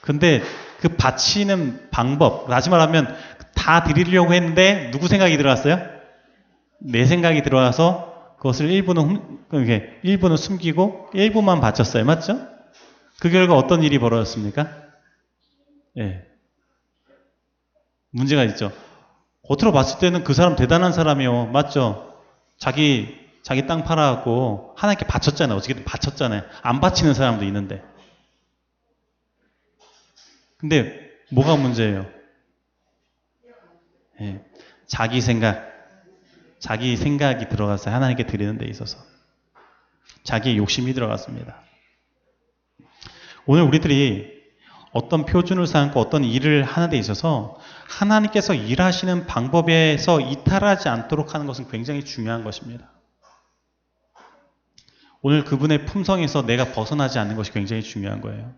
근데 0.00 0.42
그 0.80 0.96
바치는 0.96 1.90
방법, 1.90 2.48
다시 2.48 2.68
말하면 2.68 3.16
다 3.54 3.84
드리려고 3.84 4.34
했는데 4.34 4.90
누구 4.90 5.06
생각이 5.06 5.36
들어왔어요? 5.36 5.91
내 6.84 7.06
생각이 7.06 7.42
들어와서 7.42 8.36
그것을 8.38 8.70
일부는 8.70 9.02
훔, 9.02 9.44
이렇게 9.52 10.00
일부는 10.02 10.36
숨기고 10.36 11.10
일부만 11.14 11.60
바쳤어요. 11.60 12.04
맞죠? 12.04 12.48
그 13.20 13.30
결과 13.30 13.56
어떤 13.56 13.82
일이 13.82 13.98
벌어졌습니까? 13.98 14.68
예. 15.98 16.26
문제가 18.10 18.42
있죠. 18.44 18.72
겉으로 19.46 19.72
봤을 19.72 19.98
때는 20.00 20.24
그 20.24 20.34
사람 20.34 20.56
대단한 20.56 20.92
사람이요. 20.92 21.46
맞죠? 21.46 22.20
자기, 22.58 23.16
자기 23.42 23.66
땅 23.66 23.84
팔아갖고 23.84 24.74
하나님께 24.76 25.06
바쳤잖아요. 25.06 25.56
어떻게든 25.56 25.84
바쳤잖아요. 25.84 26.42
안 26.62 26.80
바치는 26.80 27.14
사람도 27.14 27.44
있는데. 27.44 27.82
근데 30.56 31.10
뭐가 31.30 31.56
문제예요? 31.56 32.06
예, 34.20 34.44
자기 34.86 35.20
생각, 35.20 35.71
자기 36.62 36.96
생각이 36.96 37.48
들어가서 37.48 37.90
하나님께 37.90 38.24
드리는 38.26 38.56
데 38.56 38.66
있어서 38.66 38.96
자기의 40.22 40.58
욕심이 40.58 40.94
들어갔습니다. 40.94 41.60
오늘 43.46 43.64
우리들이 43.64 44.30
어떤 44.92 45.26
표준을 45.26 45.66
삼고 45.66 45.98
어떤 45.98 46.22
일을 46.22 46.62
하는 46.62 46.88
데 46.88 46.98
있어서 46.98 47.58
하나님께서 47.88 48.54
일하시는 48.54 49.26
방법에서 49.26 50.20
이탈하지 50.20 50.88
않도록 50.88 51.34
하는 51.34 51.48
것은 51.48 51.68
굉장히 51.68 52.04
중요한 52.04 52.44
것입니다. 52.44 52.92
오늘 55.20 55.42
그분의 55.42 55.86
품성에서 55.86 56.46
내가 56.46 56.72
벗어나지 56.72 57.18
않는 57.18 57.34
것이 57.34 57.50
굉장히 57.50 57.82
중요한 57.82 58.20
거예요. 58.20 58.54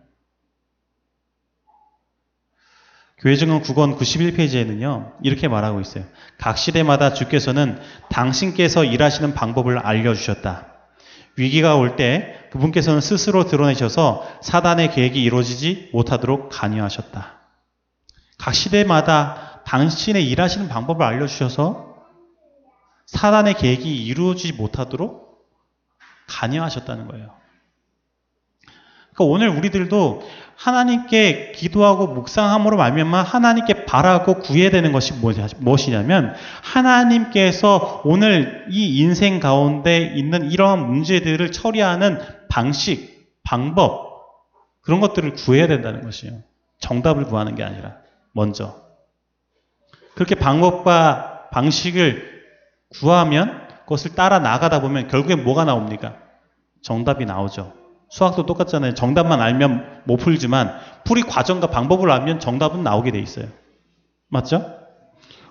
교회증언 3.24 3.62
9권 3.62 3.96
91페이지에는요, 3.96 5.14
이렇게 5.22 5.48
말하고 5.48 5.80
있어요. 5.80 6.04
각 6.36 6.58
시대마다 6.58 7.14
주께서는 7.14 7.80
당신께서 8.10 8.84
일하시는 8.84 9.32
방법을 9.32 9.78
알려주셨다. 9.78 10.66
위기가 11.36 11.76
올 11.76 11.96
때 11.96 12.38
그분께서는 12.52 13.00
스스로 13.00 13.46
드러내셔서 13.46 14.28
사단의 14.42 14.92
계획이 14.92 15.22
이루어지지 15.22 15.88
못하도록 15.94 16.50
관여하셨다. 16.50 17.40
각 18.36 18.54
시대마다 18.54 19.62
당신의 19.64 20.28
일하시는 20.28 20.68
방법을 20.68 21.02
알려주셔서 21.06 21.94
사단의 23.06 23.54
계획이 23.54 24.04
이루어지지 24.04 24.52
못하도록 24.52 25.48
관여하셨다는 26.28 27.08
거예요. 27.08 27.43
그러니까 29.14 29.24
오늘 29.24 29.48
우리들도 29.48 30.22
하나님께 30.56 31.52
기도하고 31.52 32.08
묵상함으로 32.08 32.76
말미암아 32.76 33.22
하나님께 33.22 33.86
바라고 33.86 34.38
구해야 34.40 34.70
되는 34.70 34.92
것이 34.92 35.14
무엇이냐면 35.58 36.34
하나님께서 36.62 38.02
오늘 38.04 38.66
이 38.70 38.98
인생 38.98 39.40
가운데 39.40 40.12
있는 40.14 40.50
이러한 40.50 40.86
문제들을 40.86 41.50
처리하는 41.52 42.20
방식, 42.48 43.32
방법 43.42 44.24
그런 44.80 45.00
것들을 45.00 45.34
구해야 45.34 45.66
된다는 45.66 46.02
것이에요. 46.02 46.40
정답을 46.78 47.24
구하는 47.24 47.54
게 47.54 47.62
아니라 47.62 47.96
먼저 48.32 48.82
그렇게 50.14 50.34
방법과 50.34 51.48
방식을 51.52 52.34
구하면 53.00 53.66
그것을 53.80 54.14
따라 54.14 54.38
나가다 54.38 54.80
보면 54.80 55.08
결국엔 55.08 55.44
뭐가 55.44 55.64
나옵니까? 55.64 56.16
정답이 56.82 57.26
나오죠. 57.26 57.83
수학도 58.14 58.46
똑같잖아요. 58.46 58.94
정답만 58.94 59.40
알면 59.40 60.02
못 60.04 60.18
풀지만 60.18 60.72
풀이 61.02 61.22
과정과 61.22 61.66
방법을 61.66 62.12
알면 62.12 62.38
정답은 62.38 62.84
나오게 62.84 63.10
돼 63.10 63.18
있어요. 63.18 63.46
맞죠? 64.28 64.64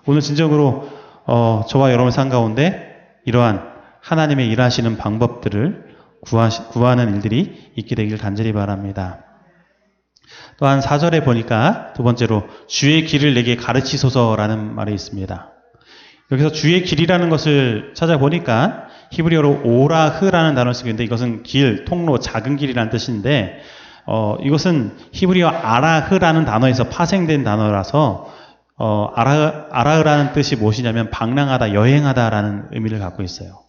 오늘 0.05 0.21
진정으로 0.21 0.89
어, 1.25 1.65
저와 1.67 1.91
여러분 1.91 2.11
산 2.11 2.29
가운데 2.29 3.19
이러한 3.25 3.69
하나님의 3.99 4.47
일하시는 4.47 4.95
방법들을 4.95 5.97
구하시, 6.21 6.67
구하는 6.69 7.13
일들이 7.13 7.69
있게 7.75 7.95
되길 7.95 8.17
간절히 8.17 8.53
바랍니다. 8.53 9.25
또한 10.57 10.79
4절에 10.79 11.25
보니까 11.25 11.91
두 11.97 12.03
번째로 12.03 12.47
주의 12.67 13.03
길을 13.03 13.33
내게 13.33 13.57
가르치소서라는 13.57 14.73
말이 14.73 14.93
있습니다. 14.93 15.51
여기서 16.31 16.53
주의 16.53 16.81
길이라는 16.81 17.29
것을 17.29 17.91
찾아보니까 17.93 18.87
히브리어로 19.13 19.61
오라흐라는 19.63 20.55
단어를 20.55 20.73
쓰고 20.73 20.89
있는데 20.89 21.03
이것은 21.03 21.43
길, 21.43 21.85
통로, 21.85 22.19
작은 22.19 22.57
길이라는 22.57 22.89
뜻인데 22.89 23.61
어, 24.05 24.37
이것은 24.41 24.97
히브리어 25.11 25.47
아라흐라는 25.47 26.45
단어에서 26.45 26.89
파생된 26.89 27.43
단어라서 27.43 28.33
어, 28.75 29.11
아라, 29.15 29.67
아라흐라는 29.71 30.33
뜻이 30.33 30.55
무엇이냐면 30.55 31.11
방랑하다, 31.11 31.73
여행하다라는 31.73 32.69
의미를 32.71 32.99
갖고 32.99 33.21
있어요. 33.21 33.59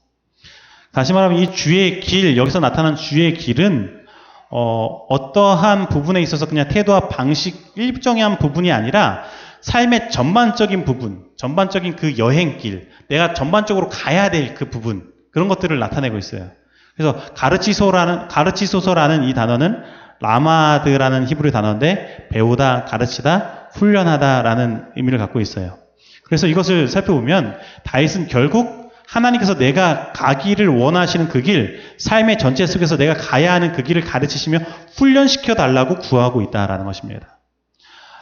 다시 0.92 1.12
말하면 1.12 1.38
이 1.38 1.52
주의 1.52 2.00
길, 2.00 2.36
여기서 2.36 2.60
나타난 2.60 2.96
주의 2.96 3.34
길은 3.34 4.02
어, 4.50 4.86
어떠한 5.08 5.88
부분에 5.88 6.22
있어서 6.22 6.46
그냥 6.46 6.68
태도와 6.68 7.08
방식 7.08 7.72
일정의 7.76 8.22
한 8.22 8.38
부분이 8.38 8.72
아니라 8.72 9.24
삶의 9.60 10.10
전반적인 10.10 10.84
부분, 10.84 11.24
전반적인 11.36 11.96
그 11.96 12.16
여행길, 12.16 12.88
내가 13.08 13.34
전반적으로 13.34 13.88
가야 13.88 14.30
될 14.30 14.54
그 14.54 14.70
부분, 14.70 15.13
그런 15.34 15.48
것들을 15.48 15.78
나타내고 15.78 16.16
있어요. 16.16 16.48
그래서 16.96 17.20
가르치소라는, 17.34 18.28
가르치소서라는 18.28 19.24
이 19.24 19.34
단어는 19.34 19.82
라마드라는 20.20 21.26
히브리 21.26 21.50
단어인데 21.50 22.28
배우다, 22.30 22.84
가르치다, 22.84 23.68
훈련하다라는 23.74 24.92
의미를 24.96 25.18
갖고 25.18 25.40
있어요. 25.40 25.76
그래서 26.24 26.46
이것을 26.46 26.88
살펴보면 26.88 27.58
다윗은 27.82 28.28
결국 28.28 28.92
하나님께서 29.08 29.58
내가 29.58 30.12
가기를 30.12 30.68
원하시는 30.68 31.28
그 31.28 31.42
길, 31.42 31.82
삶의 31.98 32.38
전체 32.38 32.64
속에서 32.66 32.96
내가 32.96 33.14
가야 33.14 33.52
하는 33.52 33.72
그 33.72 33.82
길을 33.82 34.02
가르치시며 34.02 34.58
훈련시켜 34.96 35.54
달라고 35.54 35.96
구하고 35.96 36.42
있다라는 36.42 36.86
것입니다. 36.86 37.38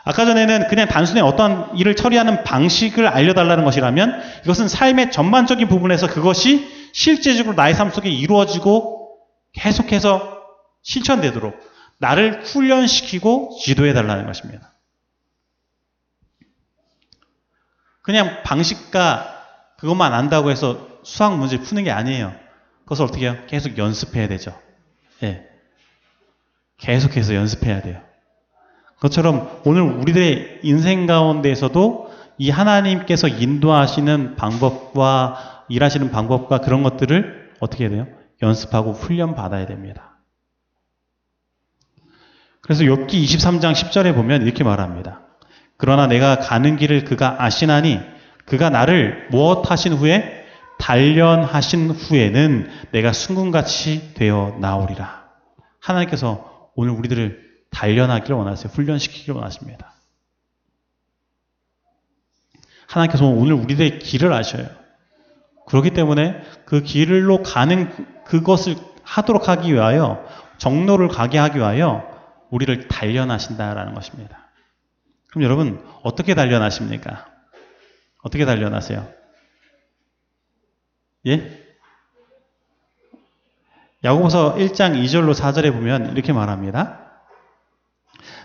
아까 0.05 0.25
전에는 0.25 0.67
그냥 0.67 0.89
단순히 0.89 1.21
어떤 1.21 1.77
일을 1.77 1.95
처리하는 1.95 2.43
방식을 2.43 3.07
알려달라는 3.07 3.65
것이라면 3.65 4.21
이것은 4.45 4.67
삶의 4.67 5.13
전반적인 5.13 5.69
부분에서 5.69 6.09
그것이 6.09 6.82
실제적으로 6.93 7.55
나의 7.55 7.75
삶 7.75 7.91
속에 7.91 8.11
이루어지고 8.11 9.19
계속해서 9.53 10.43
실천되도록 10.83 11.59
나를 11.99 12.43
훈련시키고 12.43 13.59
지도해 13.63 13.95
달라는 13.95 14.27
것입니다. 14.27 14.73
그냥 18.03 18.43
방식과 18.43 19.29
그것만 19.79 20.13
안다고 20.13 20.51
해서 20.51 20.89
수학 21.05 21.37
문제 21.39 21.59
푸는 21.61 21.85
게 21.85 21.91
아니에요. 21.91 22.35
그것을 22.85 23.05
어떻게 23.05 23.27
해요? 23.27 23.37
계속 23.47 23.79
연습해야 23.79 24.29
되죠. 24.29 24.59
예. 25.23 25.47
계속해서 26.79 27.35
연습해야 27.35 27.83
돼요. 27.83 28.01
그것처럼 28.97 29.63
오늘 29.65 29.83
우리들의 29.83 30.61
인생 30.63 31.07
가운데에서도 31.07 32.13
이 32.39 32.51
하나님께서 32.51 33.29
인도하시는 33.29 34.37
방법과 34.37 35.52
일하시는 35.69 36.11
방법과 36.11 36.59
그런 36.59 36.83
것들을 36.83 37.53
어떻게 37.61 37.85
해야 37.85 37.91
돼요? 37.91 38.07
연습하고 38.43 38.93
훈련 38.93 39.35
받아야 39.35 39.67
됩니다. 39.67 40.19
그래서 42.61 42.85
욥기 42.85 43.11
23장 43.11 43.73
10절에 43.73 44.15
보면 44.15 44.43
이렇게 44.43 44.65
말합니다. 44.65 45.21
그러나 45.77 46.07
내가 46.07 46.39
가는 46.39 46.77
길을 46.77 47.05
그가 47.05 47.43
아시나니 47.43 48.01
그가 48.47 48.71
나를 48.71 49.29
무엇 49.31 49.71
하신 49.71 49.95
후에 49.95 50.47
단련하신 50.79 51.91
후에는 51.91 52.71
내가 52.93 53.13
순금같이 53.13 54.15
되어 54.15 54.57
나오리라. 54.61 55.29
하나님께서 55.81 56.71
오늘 56.75 56.93
우리들을 56.93 57.53
단련하기를 57.71 58.37
원하세요. 58.37 58.73
훈련시키기를 58.73 59.35
원하십니다. 59.35 59.93
하나님께서 62.87 63.27
오늘 63.27 63.55
우리들의 63.55 64.01
길을 64.01 64.33
아셔요. 64.33 64.82
그렇기 65.73 65.93
때문에 65.93 66.39
그 66.67 66.83
길로 66.83 67.43
가는 67.43 67.91
그것을 68.27 68.77
하도록 69.05 69.49
하기 69.49 69.73
위하여 69.73 70.23
정로를 70.59 71.09
가게 71.09 71.39
하기 71.39 71.61
위하여 71.61 72.07
우리를 72.51 72.89
단련하신다라는 72.89 73.95
것입니다. 73.95 74.51
그럼 75.31 75.45
여러분 75.45 75.83
어떻게 76.03 76.35
단련하십니까? 76.35 77.27
어떻게 78.23 78.45
단련하세요? 78.45 79.09
예? 81.29 81.65
야고보서 84.05 84.57
1장 84.57 85.03
2절로 85.03 85.33
4절에 85.33 85.73
보면 85.73 86.13
이렇게 86.13 86.35
말합니다. 86.35 87.01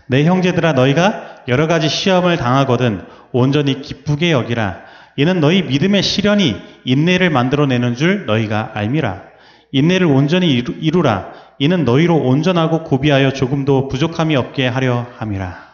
내 0.05 0.23
형제들아 0.23 0.71
너희가 0.71 1.43
여러 1.49 1.67
가지 1.67 1.89
시험을 1.89 2.37
당하거든 2.37 3.05
온전히 3.33 3.81
기쁘게 3.81 4.31
여기라. 4.31 4.87
이는 5.17 5.39
너희 5.39 5.63
믿음의 5.63 6.03
시련이 6.03 6.55
인내를 6.85 7.29
만들어내는 7.29 7.95
줄 7.95 8.25
너희가 8.25 8.71
알미라. 8.73 9.23
인내를 9.71 10.07
온전히 10.07 10.51
이루라. 10.51 11.33
이는 11.59 11.85
너희로 11.85 12.15
온전하고 12.15 12.83
고비하여 12.83 13.33
조금도 13.33 13.87
부족함이 13.87 14.35
없게 14.35 14.67
하려 14.67 15.07
함이라. 15.17 15.67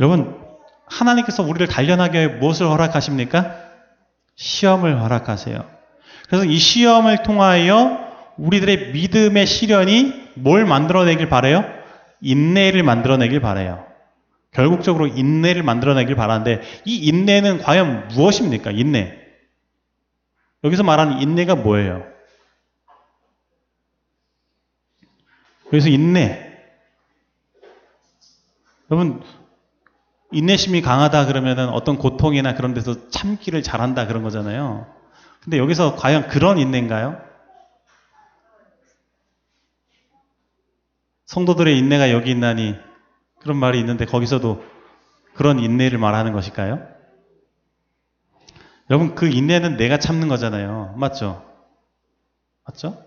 여러분, 0.00 0.34
하나님께서 0.86 1.42
우리를 1.42 1.66
단련하게 1.66 2.28
무엇을 2.28 2.66
허락하십니까? 2.66 3.56
시험을 4.36 5.00
허락하세요. 5.00 5.64
그래서 6.28 6.44
이 6.44 6.56
시험을 6.56 7.22
통하여 7.22 7.98
우리들의 8.36 8.92
믿음의 8.92 9.46
시련이 9.46 10.30
뭘 10.34 10.64
만들어내길 10.64 11.28
바래요? 11.28 11.64
인내를 12.20 12.82
만들어내길 12.82 13.40
바래요. 13.40 13.85
결국적으로 14.56 15.06
인내를 15.06 15.62
만들어내길 15.62 16.16
바라는데 16.16 16.62
이 16.86 16.96
인내는 17.06 17.58
과연 17.58 18.08
무엇입니까? 18.08 18.70
인내. 18.70 19.14
여기서 20.64 20.82
말하는 20.82 21.20
인내가 21.20 21.54
뭐예요? 21.54 22.06
그래서 25.68 25.90
인내. 25.90 26.42
여러분 28.90 29.22
인내심이 30.32 30.80
강하다 30.80 31.26
그러면은 31.26 31.68
어떤 31.68 31.98
고통이나 31.98 32.54
그런 32.54 32.72
데서 32.72 33.10
참기를 33.10 33.62
잘한다 33.62 34.06
그런 34.06 34.22
거잖아요. 34.22 34.86
근데 35.44 35.58
여기서 35.58 35.96
과연 35.96 36.28
그런 36.28 36.56
인내인가요? 36.56 37.20
성도들의 41.26 41.76
인내가 41.78 42.10
여기 42.10 42.30
있나니 42.30 42.86
그런 43.46 43.58
말이 43.58 43.78
있는데 43.78 44.06
거기서도 44.06 44.64
그런 45.34 45.60
인내를 45.60 45.98
말하는 45.98 46.32
것일까요? 46.32 46.84
여러분 48.90 49.14
그 49.14 49.28
인내는 49.28 49.76
내가 49.76 49.98
참는 49.98 50.26
거잖아요. 50.26 50.94
맞죠? 50.96 51.44
맞죠? 52.64 53.00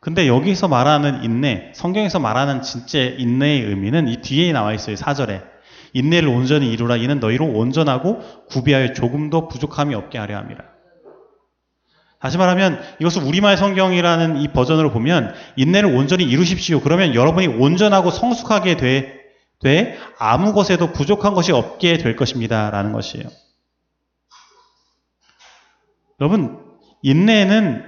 근데 0.00 0.26
여기서 0.26 0.68
말하는 0.68 1.22
인내, 1.22 1.72
성경에서 1.74 2.18
말하는 2.18 2.62
진짜 2.62 2.98
인내의 2.98 3.60
의미는 3.64 4.08
이 4.08 4.22
뒤에 4.22 4.52
나와 4.52 4.72
있어요. 4.72 4.96
4절에. 4.96 5.44
인내를 5.92 6.28
온전히 6.30 6.72
이루라. 6.72 6.96
이는 6.96 7.20
너희로 7.20 7.44
온전하고 7.44 8.46
구비하여 8.48 8.94
조금도 8.94 9.48
부족함이 9.48 9.94
없게 9.94 10.16
하려 10.16 10.38
함이라. 10.38 10.64
다시 12.20 12.36
말하면 12.36 12.82
이것을 13.00 13.22
우리말 13.22 13.56
성경이라는 13.56 14.36
이 14.42 14.48
버전으로 14.48 14.92
보면 14.92 15.34
인내를 15.56 15.94
온전히 15.94 16.24
이루십시오. 16.24 16.80
그러면 16.80 17.14
여러분이 17.14 17.46
온전하고 17.46 18.10
성숙하게 18.10 18.76
돼, 18.76 19.18
돼 19.60 19.98
아무 20.18 20.52
것에도 20.52 20.92
부족한 20.92 21.32
것이 21.32 21.50
없게 21.52 21.96
될 21.96 22.16
것입니다. 22.16 22.70
라는 22.70 22.92
것이에요. 22.92 23.24
여러분, 26.20 26.62
인내는 27.02 27.86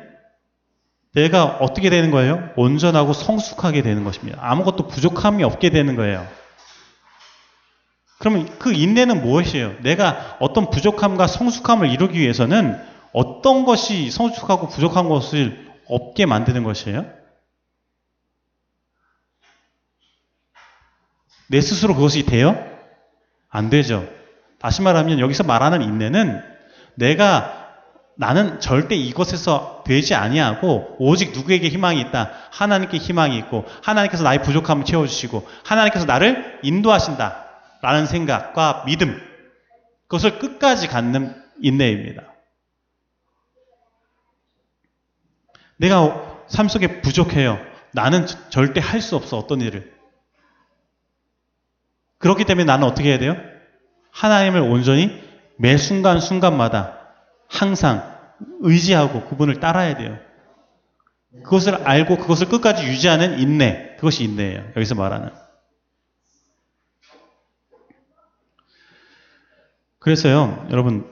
내가 1.15 1.45
어떻게 1.45 1.91
되는 1.91 2.11
거예요? 2.11 2.49
온전하고 2.57 3.13
성숙하게 3.13 3.83
되는 3.83 4.03
것입니다. 4.03 4.39
아무것도 4.41 4.89
부족함이 4.89 5.45
없게 5.45 5.69
되는 5.69 5.95
거예요. 5.95 6.27
그러면 8.19 8.49
그 8.59 8.73
인내는 8.73 9.21
무엇이에요? 9.21 9.75
내가 9.83 10.39
어떤 10.41 10.71
부족함과 10.71 11.27
성숙함을 11.27 11.91
이루기 11.91 12.19
위해서는 12.19 12.81
어떤 13.13 13.65
것이 13.65 14.11
성숙하고 14.11 14.69
부족한 14.69 15.09
것을 15.09 15.71
없게 15.87 16.27
만드는 16.27 16.65
것이에요? 16.65 17.07
내 21.49 21.61
스스로 21.61 21.95
그것이 21.95 22.25
돼요? 22.25 22.57
안 23.51 23.69
되죠. 23.69 24.09
다시 24.59 24.81
말하면 24.81 25.19
여기서 25.19 25.45
말하는 25.45 25.83
인내는 25.83 26.43
내가 26.95 27.63
나는 28.15 28.61
절대 28.61 28.95
이것에서 28.95 29.83
되지 29.85 30.15
아니하고 30.15 30.97
오직 30.99 31.33
누구에게 31.33 31.69
희망이 31.69 32.01
있다. 32.01 32.31
하나님께 32.51 32.99
희망이 32.99 33.37
있고 33.39 33.65
하나님께서 33.83 34.23
나의 34.23 34.43
부족함을 34.43 34.85
채워주시고 34.85 35.47
하나님께서 35.65 36.07
나를 36.07 36.61
인도하신다. 36.63 37.43
라는 37.83 38.07
생각과 38.07 38.85
믿음, 38.87 39.21
그것을 40.07 40.39
끝까지 40.39 40.87
갖는 40.87 41.35
인내입니다. 41.61 42.32
내가 45.83 46.45
삶 46.47 46.69
속에 46.69 47.01
부족해요. 47.01 47.59
나는 47.93 48.27
절대 48.51 48.81
할 48.81 49.01
수 49.01 49.17
없어, 49.17 49.37
어떤 49.37 49.61
일을. 49.61 49.93
그렇기 52.19 52.45
때문에 52.45 52.65
나는 52.65 52.87
어떻게 52.87 53.09
해야 53.11 53.19
돼요? 53.19 53.37
하나님을 54.13 54.61
온전히 54.61 55.21
매 55.57 55.77
순간순간마다 55.77 56.99
항상 57.49 58.17
의지하고 58.61 59.25
그분을 59.25 59.59
따라야 59.59 59.97
돼요. 59.97 60.19
그것을 61.43 61.75
알고 61.75 62.19
그것을 62.19 62.49
끝까지 62.49 62.85
유지하는 62.87 63.41
인내. 63.41 63.97
그것이 63.97 64.23
인내예요. 64.23 64.65
여기서 64.77 64.95
말하는. 64.95 65.31
그래서요, 69.99 70.67
여러분, 70.71 71.11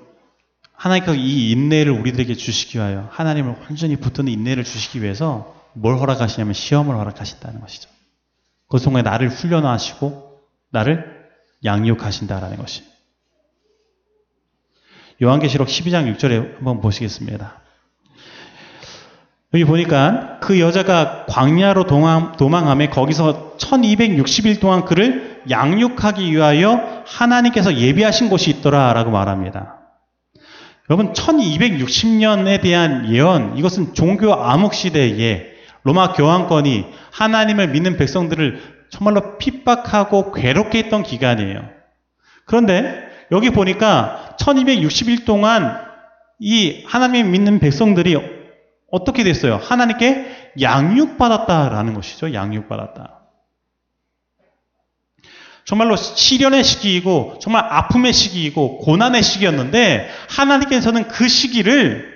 하나님께서 0.81 1.15
이 1.15 1.51
인내를 1.51 1.93
우리들에게 1.93 2.35
주시기 2.35 2.79
위하여 2.79 3.07
하나님을 3.13 3.57
완전히 3.61 3.97
붙드는 3.97 4.33
인내를 4.33 4.65
주시기 4.65 5.03
위해서 5.03 5.55
뭘 5.75 5.99
허락하시냐면 5.99 6.55
시험을 6.55 6.97
허락하신다는 6.97 7.61
것이죠. 7.61 7.91
그 8.67 8.79
순간에 8.79 9.09
나를 9.09 9.29
훈련하시고 9.29 10.41
나를 10.71 11.29
양육하신다라는 11.65 12.57
것이. 12.57 12.83
요한계시록 15.23 15.69
12장 15.69 16.17
6절에 16.17 16.57
한번 16.57 16.81
보시겠습니다. 16.81 17.61
여기 19.53 19.65
보니까 19.65 20.39
그 20.41 20.61
여자가 20.61 21.27
광야로 21.27 21.85
도망함에 22.39 22.89
거기서 22.89 23.59
1260일 23.59 24.61
동안 24.61 24.87
그를 24.87 25.43
양육하기 25.51 26.33
위하여 26.33 27.03
하나님께서 27.05 27.77
예비하신 27.77 28.31
곳이 28.31 28.49
있더라라고 28.51 29.11
말합니다. 29.11 29.80
여러분 30.91 31.13
1260년에 31.13 32.61
대한 32.61 33.09
예언 33.11 33.57
이것은 33.57 33.95
종교 33.95 34.35
암흑 34.35 34.75
시대에 34.75 35.53
로마 35.85 36.13
교황권이 36.15 36.85
하나님을 37.13 37.69
믿는 37.69 37.97
백성들을 37.97 38.61
정말로 38.91 39.39
핍박하고 39.39 40.33
괴롭게 40.33 40.81
했던 40.81 41.05
기간이에요. 41.05 41.63
그런데 42.45 43.09
여기 43.31 43.51
보니까 43.51 44.35
1260일 44.41 45.25
동안 45.25 45.81
이 46.41 46.83
하나님 46.89 47.31
믿는 47.31 47.61
백성들이 47.61 48.19
어떻게 48.91 49.23
됐어요? 49.23 49.61
하나님께 49.63 50.55
양육받았다라는 50.61 51.95
것이죠. 51.95 52.35
양육받았다. 52.35 53.20
정말로 55.71 55.95
시련의 55.95 56.65
시기이고 56.65 57.39
정말 57.41 57.65
아픔의 57.65 58.13
시기이고 58.13 58.79
고난의 58.79 59.23
시기였는데 59.23 60.11
하나님께서는 60.29 61.07
그 61.07 61.29
시기를 61.29 62.13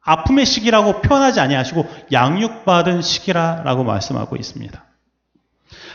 아픔의 0.00 0.46
시기라고 0.46 1.00
표현하지 1.00 1.38
아니하시고 1.38 1.88
양육받은 2.10 3.02
시기라고 3.02 3.84
말씀하고 3.84 4.34
있습니다. 4.34 4.84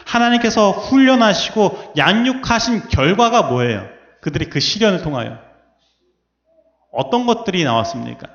하나님께서 0.06 0.72
훈련하시고 0.72 1.96
양육하신 1.98 2.88
결과가 2.88 3.42
뭐예요? 3.50 3.90
그들이 4.22 4.46
그 4.46 4.62
시련을 4.62 5.02
통하여 5.02 5.38
어떤 6.90 7.26
것들이 7.26 7.66
나왔습니까? 7.66 8.30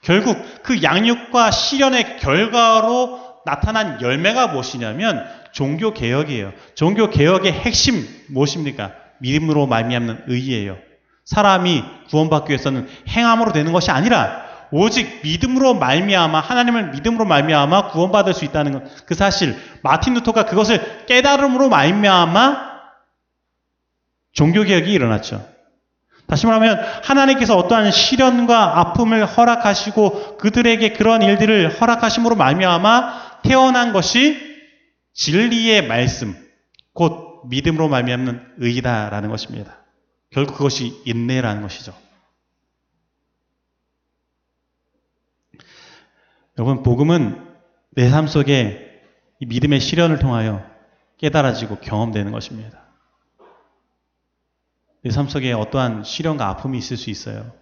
결국 0.00 0.42
그 0.62 0.82
양육과 0.82 1.50
시련의 1.50 2.16
결과로 2.16 3.42
나타난 3.44 4.00
열매가 4.00 4.46
무엇이냐면 4.46 5.45
종교 5.56 5.94
개혁이에요. 5.94 6.52
종교 6.74 7.08
개혁의 7.08 7.50
핵심 7.50 8.06
무엇입니까? 8.28 8.92
믿음으로 9.20 9.66
말미암는 9.66 10.24
의예요. 10.26 10.76
사람이 11.24 11.82
구원받기 12.10 12.50
위해서는 12.50 12.86
행함으로 13.08 13.52
되는 13.52 13.72
것이 13.72 13.90
아니라 13.90 14.44
오직 14.70 15.22
믿음으로 15.22 15.72
말미암아 15.72 16.40
하나님을 16.40 16.90
믿음으로 16.90 17.24
말미암아 17.24 17.88
구원받을 17.88 18.34
수 18.34 18.44
있다는 18.44 18.86
그 19.06 19.14
사실 19.14 19.56
마틴 19.80 20.12
루터가 20.12 20.44
그것을 20.44 21.06
깨달음으로 21.06 21.70
말미암아 21.70 22.56
종교 24.34 24.62
개혁이 24.62 24.92
일어났죠. 24.92 25.42
다시 26.26 26.44
말하면 26.44 26.78
하나님께서 27.02 27.56
어떠한 27.56 27.92
시련과 27.92 28.78
아픔을 28.78 29.24
허락하시고 29.24 30.36
그들에게 30.36 30.92
그런 30.92 31.22
일들을 31.22 31.80
허락하심으로 31.80 32.36
말미암아 32.36 33.40
태어난 33.42 33.94
것이 33.94 34.55
진리의 35.16 35.86
말씀, 35.88 36.34
곧 36.92 37.46
믿음으로 37.48 37.88
말미암는 37.88 38.54
의이다라는 38.58 39.30
것입니다. 39.30 39.82
결국 40.30 40.54
그것이 40.54 41.02
인내라는 41.04 41.62
것이죠. 41.62 41.94
여러분 46.58 46.82
복음은 46.82 47.44
내 47.90 48.10
삶 48.10 48.26
속에 48.28 49.02
이 49.40 49.46
믿음의 49.46 49.80
시련을 49.80 50.18
통하여 50.18 50.64
깨달아지고 51.18 51.80
경험되는 51.80 52.30
것입니다. 52.32 52.84
내 55.02 55.10
삶 55.10 55.28
속에 55.28 55.52
어떠한 55.52 56.04
시련과 56.04 56.46
아픔이 56.48 56.76
있을 56.78 56.96
수 56.96 57.10
있어요. 57.10 57.52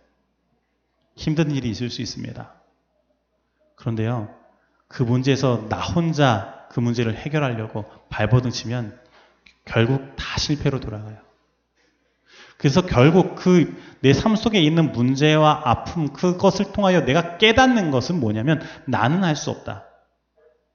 힘든 1.14 1.52
일이 1.52 1.70
있을 1.70 1.90
수 1.90 2.02
있습니다. 2.02 2.52
그런데요, 3.76 4.34
그 4.88 5.02
문제에서 5.04 5.68
나 5.68 5.80
혼자 5.80 6.53
그 6.74 6.80
문제를 6.80 7.14
해결하려고 7.14 7.84
발버둥 8.08 8.50
치면 8.50 8.98
결국 9.64 10.16
다 10.16 10.38
실패로 10.38 10.80
돌아가요. 10.80 11.18
그래서 12.58 12.82
결국 12.82 13.36
그 13.36 13.72
내 14.02 14.12
삶 14.12 14.34
속에 14.36 14.60
있는 14.60 14.90
문제와 14.92 15.62
아픔, 15.64 16.12
그것을 16.12 16.72
통하여 16.72 17.04
내가 17.04 17.38
깨닫는 17.38 17.92
것은 17.92 18.18
뭐냐면 18.18 18.60
나는 18.86 19.22
할 19.22 19.36
수 19.36 19.50
없다. 19.50 19.84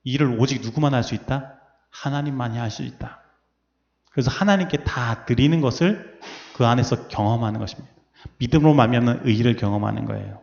이 0.05 0.13
일을 0.13 0.39
오직 0.39 0.61
누구만 0.61 0.93
할 0.93 1.03
수 1.03 1.15
있다? 1.15 1.59
하나님만이 1.91 2.57
할 2.57 2.71
수 2.71 2.81
있다. 2.83 3.19
그래서 4.11 4.31
하나님께 4.31 4.85
다 4.85 5.25
드리는 5.25 5.59
것을 5.59 6.17
그 6.55 6.65
안에서 6.65 7.09
경험하는 7.09 7.59
것입니다. 7.59 7.93
믿음으로 8.37 8.73
말미암는 8.73 9.21
의를 9.25 9.57
경험하는 9.57 10.05
거예요. 10.05 10.41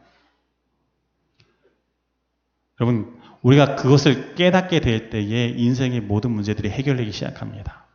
여러분, 2.81 3.16
우리가 3.47 3.77
그것을 3.77 4.35
깨닫게 4.35 4.81
될 4.81 5.09
때에 5.09 5.51
인생의 5.51 6.01
모든 6.01 6.33
문제들이 6.33 6.69
해결되기 6.69 7.13
시작합니다. 7.13 7.87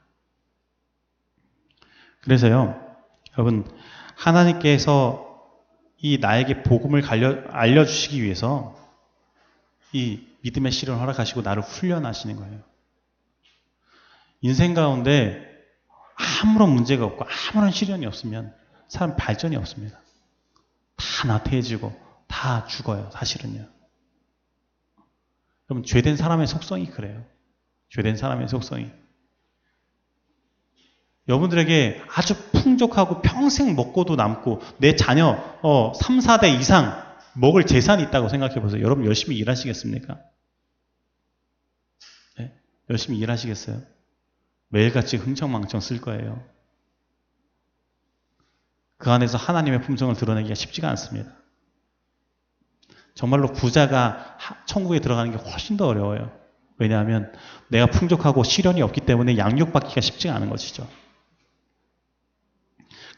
그래서요, 2.21 2.79
여러분, 3.33 3.69
하나님께서 4.15 5.27
이 5.97 6.19
나에게 6.19 6.63
복음을 6.63 7.03
알려주시기 7.49 8.23
위해서 8.23 8.77
이 9.91 10.25
믿음의 10.41 10.71
실을 10.71 10.97
허락하시고 10.97 11.41
나를 11.41 11.63
훈련하시는 11.63 12.37
거예요. 12.37 12.61
인생 14.39 14.73
가운데 14.73 15.45
아무런 16.43 16.69
문제가 16.69 17.03
없고 17.03 17.25
아무런 17.25 17.71
시련이 17.71 18.05
없으면 18.05 18.55
사람 18.87 19.17
발전이 19.17 19.57
없습니다. 19.57 19.99
다 20.95 21.27
나태해지고 21.27 21.93
다 22.27 22.65
죽어요, 22.67 23.09
사실은요. 23.11 23.80
여러분, 25.71 25.85
죄된 25.85 26.17
사람의 26.17 26.47
속성이 26.47 26.87
그래요. 26.87 27.25
죄된 27.89 28.17
사람의 28.17 28.49
속성이. 28.49 28.91
여러분들에게 31.29 32.01
아주 32.13 32.35
풍족하고 32.51 33.21
평생 33.21 33.73
먹고도 33.75 34.17
남고 34.17 34.61
내 34.79 34.97
자녀 34.97 35.29
어, 35.61 35.93
3, 35.93 36.19
4대 36.19 36.59
이상 36.59 37.01
먹을 37.35 37.65
재산이 37.65 38.03
있다고 38.03 38.27
생각해 38.27 38.55
보세요. 38.55 38.83
여러분 38.83 39.05
열심히 39.05 39.37
일하시겠습니까? 39.37 40.19
네? 42.37 42.53
열심히 42.89 43.17
일하시겠어요? 43.19 43.81
매일같이 44.67 45.15
흥청망청 45.15 45.79
쓸 45.79 46.01
거예요. 46.01 46.43
그 48.97 49.09
안에서 49.09 49.37
하나님의 49.37 49.83
품성을 49.83 50.13
드러내기가 50.15 50.53
쉽지가 50.53 50.89
않습니다. 50.89 51.40
정말로 53.21 53.53
부자가 53.53 54.35
천국에 54.65 54.97
들어가는 54.97 55.31
게 55.31 55.37
훨씬 55.37 55.77
더 55.77 55.85
어려워요. 55.85 56.31
왜냐하면 56.79 57.31
내가 57.67 57.85
풍족하고 57.85 58.43
시련이 58.43 58.81
없기 58.81 59.01
때문에 59.01 59.37
양육받기가 59.37 60.01
쉽지가 60.01 60.33
않은 60.33 60.49
것이죠. 60.49 60.87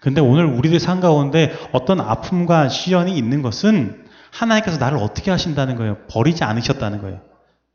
근데 0.01 0.19
오늘 0.19 0.43
우리들 0.43 0.81
삶 0.81 0.99
가운데 0.99 1.57
어떤 1.71 2.01
아픔과 2.01 2.67
시련이 2.67 3.17
있는 3.17 3.41
것은 3.41 4.05
하나님께서 4.29 4.77
나를 4.77 4.97
어떻게 4.97 5.31
하신다는 5.31 5.77
거예요? 5.77 6.05
버리지 6.09 6.43
않으셨다는 6.43 7.01
거예요. 7.01 7.21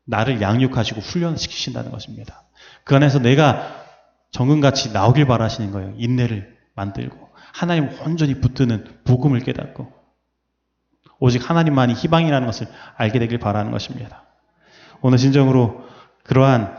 나를 0.05 0.39
양육하시고 0.39 1.01
훈련시키신다는 1.01 1.89
것입니다. 1.89 2.43
그 2.83 2.95
안에서 2.95 3.17
내가 3.17 3.85
정금같이 4.29 4.93
나오길 4.93 5.25
바라시는 5.25 5.71
거예요. 5.71 5.95
인내를 5.97 6.55
만들고 6.75 7.29
하나님 7.53 7.89
온전히 8.05 8.39
붙드는 8.39 8.99
복음을 9.05 9.39
깨닫고 9.39 9.98
오직 11.19 11.49
하나님만이 11.49 11.93
희망이라는 11.93 12.45
것을 12.45 12.67
알게 12.95 13.19
되길 13.19 13.39
바라는 13.39 13.71
것입니다. 13.71 14.23
오늘 15.01 15.17
진정으로 15.17 15.83
그러한 16.23 16.77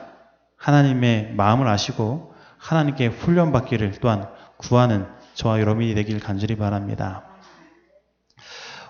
하나님의 0.56 1.32
마음을 1.34 1.66
아시고 1.68 2.34
하나님께 2.58 3.06
훈련받기를 3.06 3.92
또한 4.00 4.28
구하는 4.56 5.06
저와 5.34 5.60
여러분이 5.60 5.94
되길 5.94 6.20
간절히 6.20 6.56
바랍니다. 6.56 7.24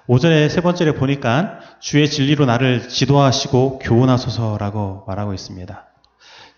5절에 0.09 0.49
세 0.49 0.61
번째를 0.61 0.95
보니까 0.95 1.61
주의 1.79 2.09
진리로 2.09 2.45
나를 2.45 2.89
지도하시고 2.89 3.79
교훈하소서라고 3.79 5.05
말하고 5.07 5.33
있습니다. 5.35 5.87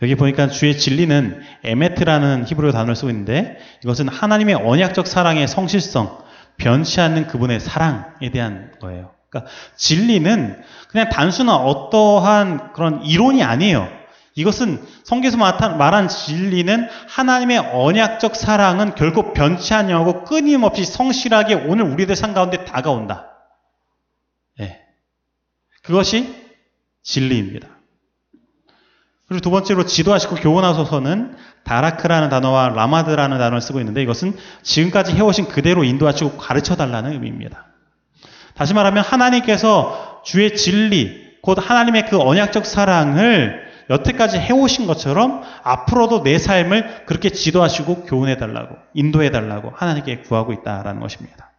여기 0.01 0.15
보니까 0.15 0.49
주의 0.49 0.77
진리는 0.77 1.43
에메트라는 1.63 2.45
히브리어 2.47 2.73
단어를 2.73 2.97
쓰고 2.97 3.11
있는데 3.11 3.59
이것은 3.85 4.09
하나님의 4.09 4.55
언약적 4.57 5.07
사랑의 5.07 5.47
성실성, 5.47 6.19
변치 6.57 7.01
않는 7.01 7.27
그분의 7.27 7.61
사랑에 7.61 8.31
대한 8.33 8.73
거예요. 8.81 9.11
그러니까 9.29 9.51
진리는 9.77 10.63
그냥 10.89 11.09
단순한 11.09 11.55
어떠한 11.55 12.73
그런 12.73 13.03
이론이 13.05 13.43
아니에요. 13.43 13.89
이것은 14.35 14.83
성경에서 15.05 15.37
말한- 15.37 16.09
진리는 16.09 16.89
하나님의 17.09 17.59
언약적 17.59 18.35
사랑은 18.35 18.95
결국 18.95 19.35
변치 19.35 19.75
아니하고 19.75 20.25
끊임없이 20.25 20.85
성실하게 20.85 21.55
오늘 21.55 21.85
우리들 21.85 22.17
삶 22.17 22.33
가운데 22.33 22.65
다가온다. 22.65 23.31
예. 24.61 24.81
그것이 25.83 26.35
진리입니다. 27.03 27.69
그리고 29.33 29.41
두 29.41 29.51
번째로 29.51 29.87
지도하시고 29.87 30.37
교훈하소서는 30.37 31.37
다라크라는 31.65 32.29
단어와 32.29 32.69
라마드라는 32.69 33.39
단어를 33.39 33.63
쓰고 33.63 33.81
있는데 33.81 34.03
이것은 34.03 34.37
지금까지 34.63 35.15
해오신 35.15 35.49
그대로 35.49 35.85
인도하시고 35.85 36.37
가르쳐 36.37 36.77
달라는 36.77 37.13
의미입니다. 37.13 37.65
다시 38.55 38.75
말하면 38.75 39.03
하나님께서 39.03 40.21
주의 40.23 40.55
진리, 40.55 41.39
곧 41.41 41.57
하나님의 41.59 42.11
그 42.11 42.21
언약적 42.21 42.67
사랑을 42.67 43.63
여태까지 43.89 44.39
해오신 44.39 44.87
것처럼 44.87 45.43
앞으로도 45.63 46.23
내 46.25 46.37
삶을 46.37 47.07
그렇게 47.07 47.31
지도하시고 47.31 48.05
교훈해 48.05 48.37
달라고, 48.37 48.77
인도해 48.93 49.31
달라고 49.31 49.73
하나님께 49.75 50.19
구하고 50.19 50.53
있다라는 50.53 51.01
것입니다. 51.01 51.53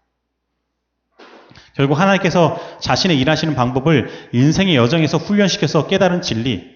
결국 1.75 1.99
하나님께서 1.99 2.59
자신의 2.79 3.19
일하시는 3.19 3.55
방법을 3.55 4.29
인생의 4.31 4.75
여정에서 4.75 5.17
훈련시켜서 5.17 5.87
깨달은 5.87 6.21
진리, 6.21 6.72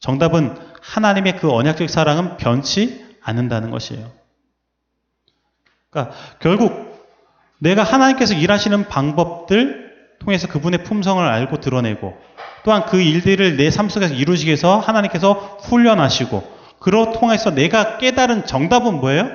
정답은 0.00 0.56
하나님의 0.82 1.36
그 1.36 1.52
언약적 1.52 1.88
사랑은 1.88 2.36
변치 2.38 3.06
않는다는 3.22 3.70
것이에요. 3.70 4.10
그러니까 5.90 6.14
결국 6.40 6.90
내가 7.58 7.82
하나님께서 7.82 8.34
일하시는 8.34 8.88
방법들 8.88 9.90
통해서 10.18 10.48
그분의 10.48 10.84
품성을 10.84 11.22
알고 11.22 11.60
드러내고 11.60 12.16
또한 12.64 12.84
그 12.86 13.00
일들을 13.00 13.56
내 13.56 13.70
삶 13.70 13.88
속에서 13.88 14.14
이루시기 14.14 14.48
위해서 14.48 14.78
하나님께서 14.78 15.32
훈련하시고 15.62 16.58
그로 16.80 17.12
통해서 17.12 17.50
내가 17.50 17.98
깨달은 17.98 18.46
정답은 18.46 19.00
뭐예요? 19.00 19.30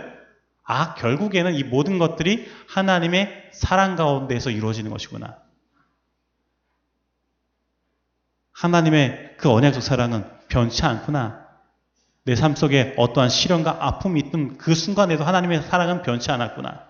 아, 0.64 0.96
결국에는 0.96 1.54
이 1.54 1.64
모든 1.64 2.00
것들이 2.00 2.50
하나님의 2.68 3.50
사랑 3.52 3.96
가운데에서 3.96 4.50
이루어지는 4.50 4.90
것이구나. 4.90 5.38
하나님의 8.52 9.36
그 9.38 9.52
언약적 9.52 9.84
사랑은 9.84 10.35
변치 10.48 10.86
않구나. 10.86 11.46
내 12.26 12.34
삶 12.36 12.56
속에 12.56 12.96
어떠한 12.98 13.30
시련과 13.30 13.78
아픔이 13.80 14.20
있던 14.20 14.58
그 14.58 14.74
순간에도 14.74 15.24
하나님의 15.24 15.62
사랑은 15.62 16.02
변치 16.02 16.32
않았구나. 16.32 16.84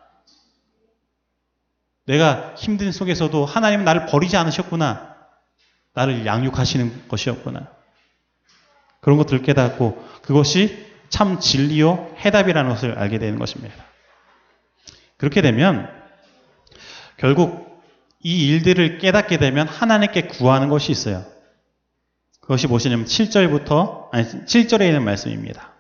내가 2.06 2.54
힘든 2.56 2.92
속에서도 2.92 3.46
하나님은 3.46 3.84
나를 3.84 4.06
버리지 4.06 4.38
않으셨구나. 4.38 5.16
나를 5.94 6.26
양육하시는 6.26 7.08
것이었구나. 7.08 7.68
그런 9.02 9.18
것들을 9.18 9.42
깨닫고 9.42 10.04
그것이 10.22 10.86
참 11.10 11.40
진리요 11.40 12.16
해답이라는 12.20 12.70
것을 12.70 12.98
알게 12.98 13.20
되는 13.20 13.38
것입니다. 13.38 13.76
그렇게 15.18 15.42
되면 15.42 15.90
결국 17.18 17.84
이 18.22 18.48
일들을 18.48 18.98
깨닫게 18.98 19.38
되면 19.38 19.68
하나님께 19.68 20.24
구하는 20.28 20.70
것이 20.70 20.92
있어요. 20.92 21.26
그것이 22.46 22.68
무엇이냐면 22.68 23.06
7절부터 23.06 24.10
아니 24.12 24.24
7절에 24.26 24.86
있는 24.86 25.04
말씀입니다. 25.04 25.74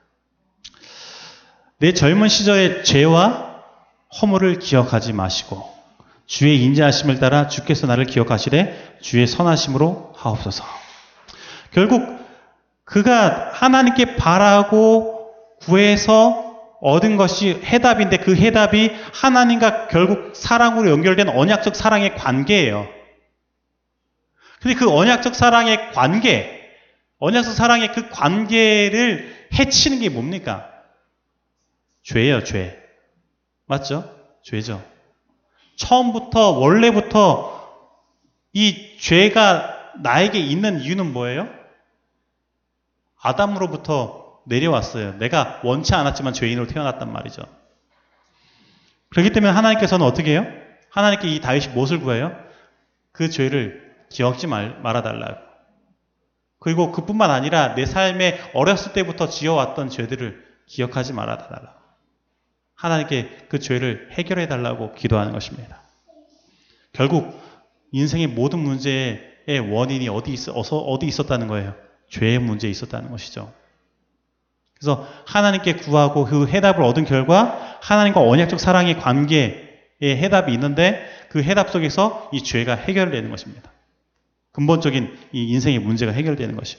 내 1.77 1.93
젊은 1.93 2.27
시절의 2.27 2.83
죄와 2.83 3.61
허물을 4.21 4.59
기억하지 4.59 5.13
마시고 5.13 5.63
주의 6.25 6.63
인자하심을 6.63 7.19
따라 7.19 7.47
주께서 7.47 7.85
나를 7.85 8.05
기억하시되 8.05 8.97
주의 9.01 9.27
선하심으로 9.27 10.13
하옵소서. 10.15 10.63
결국 11.71 12.17
그가 12.83 13.51
하나님께 13.53 14.15
바라고 14.15 15.33
구해서 15.61 16.45
얻은 16.81 17.17
것이 17.17 17.61
해답인데 17.63 18.17
그 18.17 18.35
해답이 18.35 18.91
하나님과 19.13 19.87
결국 19.87 20.35
사랑으로 20.35 20.89
연결된 20.89 21.29
언약적 21.29 21.75
사랑의 21.75 22.15
관계예요. 22.15 22.87
근데 24.61 24.75
그 24.75 24.91
언약적 24.91 25.35
사랑의 25.35 25.91
관계, 25.91 26.54
언약적 27.19 27.53
사랑의 27.53 27.93
그 27.93 28.09
관계를 28.09 29.47
해치는 29.57 29.99
게 29.99 30.09
뭡니까? 30.09 30.69
죄예요, 32.03 32.43
죄. 32.43 32.77
맞죠? 33.65 34.13
죄죠. 34.43 34.83
처음부터, 35.77 36.51
원래부터 36.51 37.55
이 38.53 38.97
죄가 38.99 39.93
나에게 40.01 40.39
있는 40.39 40.81
이유는 40.81 41.13
뭐예요? 41.13 41.49
아담으로부터 43.21 44.41
내려왔어요. 44.45 45.17
내가 45.17 45.59
원치 45.63 45.95
않았지만 45.95 46.33
죄인으로 46.33 46.67
태어났단 46.67 47.11
말이죠. 47.11 47.41
그렇기 49.09 49.31
때문에 49.31 49.51
하나님께서는 49.51 50.05
어떻게 50.05 50.31
해요? 50.31 50.45
하나님께 50.91 51.29
이 51.29 51.41
다윗이 51.41 51.69
무엇을 51.69 52.01
구해요? 52.01 52.37
그 53.11 53.29
죄를 53.29 53.95
기억지 54.09 54.47
말, 54.47 54.79
말아달라고. 54.81 55.54
그리고 56.59 56.91
그뿐만 56.91 57.31
아니라 57.31 57.75
내 57.75 57.85
삶에 57.85 58.51
어렸을 58.53 58.93
때부터 58.93 59.29
지어왔던 59.29 59.89
죄들을 59.89 60.43
기억하지 60.67 61.13
말아 61.13 61.37
달라고. 61.37 61.67
하나님께 62.75 63.47
그 63.49 63.59
죄를 63.59 64.09
해결해 64.11 64.47
달라고 64.47 64.93
기도하는 64.93 65.31
것입니다. 65.31 65.81
결국 66.91 67.39
인생의 67.91 68.27
모든 68.27 68.59
문제의 68.59 69.59
원인이 69.71 70.09
어디 70.09 70.33
있어, 70.33 70.51
어디 70.53 71.05
있었다는 71.05 71.47
거예요? 71.47 71.75
죄의 72.09 72.39
문제에 72.39 72.69
있었다는 72.69 73.11
것이죠. 73.11 73.53
그래서 74.77 75.07
하나님께 75.25 75.75
구하고 75.75 76.25
그 76.25 76.47
해답을 76.47 76.83
얻은 76.83 77.05
결과 77.05 77.77
하나님과 77.81 78.21
언약적 78.21 78.59
사랑의 78.59 78.97
관계에 78.99 79.55
해답이 80.01 80.51
있는데 80.53 81.05
그 81.29 81.41
해답 81.41 81.71
속에서 81.71 82.29
이 82.33 82.43
죄가 82.43 82.75
해결되는 82.75 83.29
것입니다. 83.29 83.71
근본적인 84.55 85.17
이 85.33 85.49
인생의 85.49 85.79
문제가 85.79 86.13
해결되는 86.13 86.55
것이. 86.55 86.77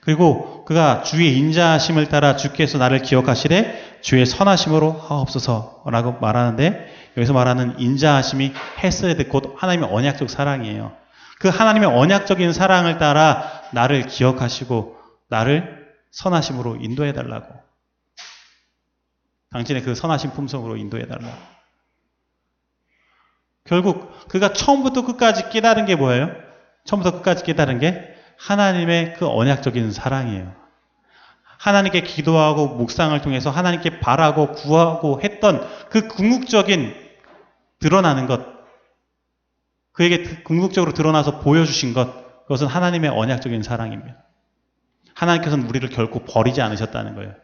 그리고 0.00 0.64
그가 0.66 1.02
주의 1.02 1.36
인자하심을 1.36 2.08
따라 2.08 2.36
주께서 2.36 2.76
나를 2.78 3.00
기억하시되 3.00 3.98
주의 4.02 4.24
선하심으로 4.24 4.92
하옵소서라고 4.92 6.20
말하는데 6.20 7.12
여기서 7.16 7.32
말하는 7.32 7.80
인자하심이 7.80 8.52
헤스레드 8.78 9.28
곧 9.28 9.54
하나님의 9.56 9.88
언약적 9.90 10.28
사랑이에요. 10.28 10.92
그 11.40 11.48
하나님의 11.48 11.88
언약적인 11.88 12.52
사랑을 12.52 12.98
따라 12.98 13.62
나를 13.72 14.06
기억하시고 14.06 14.96
나를 15.28 15.88
선하심으로 16.10 16.76
인도해 16.76 17.12
달라고. 17.12 17.54
당신의 19.50 19.82
그 19.82 19.94
선하신 19.94 20.32
품성으로 20.32 20.76
인도해 20.76 21.06
달라고. 21.06 21.57
결국 23.68 24.28
그가 24.28 24.54
처음부터 24.54 25.04
끝까지 25.04 25.50
깨달은 25.50 25.84
게 25.84 25.94
뭐예요? 25.94 26.30
처음부터 26.84 27.18
끝까지 27.18 27.44
깨달은 27.44 27.78
게 27.78 28.14
하나님의 28.38 29.14
그 29.18 29.28
언약적인 29.28 29.92
사랑이에요. 29.92 30.54
하나님께 31.58 32.02
기도하고 32.02 32.68
묵상을 32.68 33.20
통해서 33.20 33.50
하나님께 33.50 34.00
바라고 34.00 34.52
구하고 34.52 35.20
했던 35.22 35.68
그 35.90 36.08
궁극적인 36.08 36.94
드러나는 37.78 38.26
것, 38.26 38.40
그에게 39.92 40.42
궁극적으로 40.44 40.94
드러나서 40.94 41.40
보여주신 41.40 41.92
것, 41.92 42.42
그것은 42.44 42.68
하나님의 42.68 43.10
언약적인 43.10 43.62
사랑입니다. 43.62 44.16
하나님께서는 45.14 45.68
우리를 45.68 45.86
결코 45.90 46.20
버리지 46.20 46.62
않으셨다는 46.62 47.16
거예요. 47.16 47.34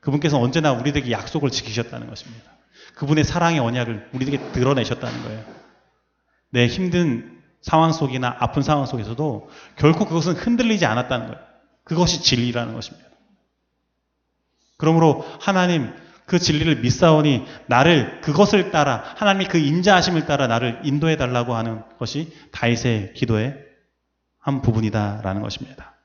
그분께서는 0.00 0.44
언제나 0.44 0.72
우리에게 0.72 1.12
약속을 1.12 1.50
지키셨다는 1.50 2.08
것입니다. 2.08 2.50
그분의 2.94 3.24
사랑의 3.24 3.60
언약을 3.60 4.08
우리에게 4.14 4.52
드러내셨다는 4.52 5.22
거예요. 5.22 5.59
내 6.50 6.66
힘든 6.66 7.40
상황 7.62 7.92
속이나 7.92 8.36
아픈 8.38 8.62
상황 8.62 8.86
속에서도 8.86 9.50
결코 9.76 10.06
그것은 10.06 10.34
흔들리지 10.34 10.86
않았다는 10.86 11.26
거예요. 11.28 11.40
그것이 11.84 12.22
진리라는 12.22 12.74
것입니다. 12.74 13.08
그러므로 14.76 15.26
하나님 15.40 15.92
그 16.24 16.38
진리를 16.38 16.76
믿사오니 16.80 17.44
나를 17.66 18.20
그것을 18.20 18.70
따라 18.70 19.02
하나님의 19.16 19.48
그 19.48 19.58
인자하심을 19.58 20.26
따라 20.26 20.46
나를 20.46 20.80
인도해 20.84 21.16
달라고 21.16 21.54
하는 21.54 21.82
것이 21.98 22.32
다윗의 22.52 23.14
기도의 23.14 23.56
한 24.38 24.62
부분이다라는 24.62 25.42
것입니다. 25.42 25.96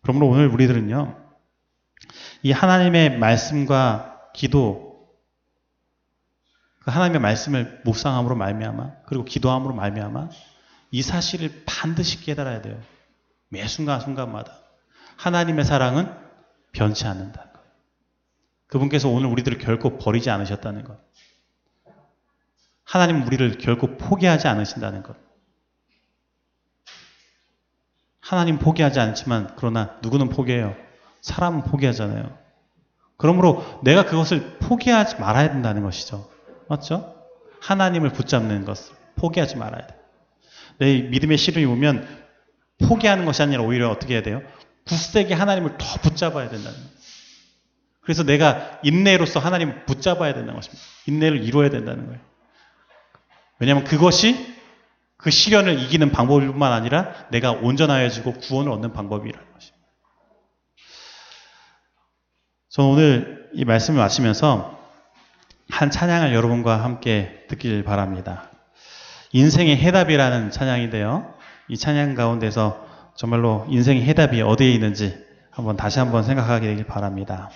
그러므로 0.00 0.28
오늘 0.28 0.46
우리들은요. 0.46 1.16
이 2.44 2.52
하나님의 2.52 3.18
말씀과 3.18 4.20
기도 4.32 4.91
그 6.84 6.90
하나님의 6.90 7.20
말씀을 7.20 7.80
묵상함으로 7.84 8.34
말미암아 8.34 8.90
그리고 9.06 9.24
기도함으로 9.24 9.74
말미암아 9.74 10.30
이 10.90 11.02
사실을 11.02 11.62
반드시 11.64 12.20
깨달아야 12.20 12.60
돼요. 12.60 12.80
매 13.48 13.66
순간 13.66 14.00
순간마다 14.00 14.58
하나님의 15.16 15.64
사랑은 15.64 16.12
변치 16.72 17.06
않는다는 17.06 17.52
것. 17.52 17.60
그분께서 18.66 19.08
오늘 19.08 19.28
우리들을 19.28 19.58
결코 19.58 19.98
버리지 19.98 20.30
않으셨다는 20.30 20.84
것. 20.84 20.98
하나님 22.84 23.24
우리를 23.26 23.58
결코 23.58 23.96
포기하지 23.96 24.48
않으신다는 24.48 25.02
것. 25.02 25.16
하나님 28.20 28.58
포기하지 28.58 28.98
않지만 28.98 29.54
그러나 29.56 29.98
누구는 30.02 30.30
포기해요. 30.30 30.74
사람은 31.20 31.62
포기하잖아요. 31.64 32.36
그러므로 33.16 33.64
내가 33.84 34.04
그것을 34.04 34.58
포기하지 34.58 35.16
말아야 35.16 35.52
된다는 35.52 35.82
것이죠. 35.82 36.28
맞죠? 36.68 37.14
하나님을 37.60 38.12
붙잡는 38.12 38.64
것을 38.64 38.94
포기하지 39.16 39.56
말아야 39.56 39.86
돼. 39.86 39.94
내 40.78 41.02
믿음의 41.02 41.38
시름이 41.38 41.64
오면 41.66 42.22
포기하는 42.86 43.24
것이 43.24 43.42
아니라 43.42 43.62
오히려 43.62 43.90
어떻게 43.90 44.14
해야 44.14 44.22
돼요? 44.22 44.42
굳세게 44.86 45.34
하나님을 45.34 45.78
더 45.78 46.00
붙잡아야 46.00 46.48
된다는 46.48 46.76
거예요. 46.76 46.92
그래서 48.02 48.24
내가 48.24 48.80
인내로서 48.82 49.38
하나님을 49.38 49.86
붙잡아야 49.86 50.34
된다는 50.34 50.54
것입니다. 50.54 50.82
인내를 51.06 51.44
이루어야 51.44 51.70
된다는 51.70 52.06
거예요. 52.06 52.20
왜냐하면 53.60 53.84
그것이 53.84 54.52
그 55.16 55.30
시련을 55.30 55.80
이기는 55.80 56.10
방법일 56.10 56.48
뿐만 56.48 56.72
아니라 56.72 57.28
내가 57.30 57.52
온전하여지고 57.52 58.34
구원을 58.40 58.72
얻는 58.72 58.92
방법이라는 58.92 59.52
것입니다. 59.52 59.86
저는 62.70 62.90
오늘 62.90 63.50
이 63.52 63.64
말씀을 63.64 64.00
마치면서 64.00 64.81
한 65.82 65.90
찬양을 65.90 66.32
여러분과 66.32 66.76
함께 66.84 67.44
듣길 67.48 67.82
바랍니다. 67.82 68.50
인생의 69.32 69.78
해답이라는 69.78 70.52
찬양인데요. 70.52 71.34
이 71.66 71.76
찬양 71.76 72.14
가운데서 72.14 72.86
정말로 73.16 73.66
인생의 73.68 74.04
해답이 74.04 74.42
어디에 74.42 74.70
있는지 74.70 75.18
한번 75.50 75.76
다시 75.76 75.98
한번 75.98 76.22
생각하게 76.22 76.68
되길 76.68 76.86
바랍니다. 76.86 77.50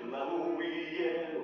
소문은 0.00 1.35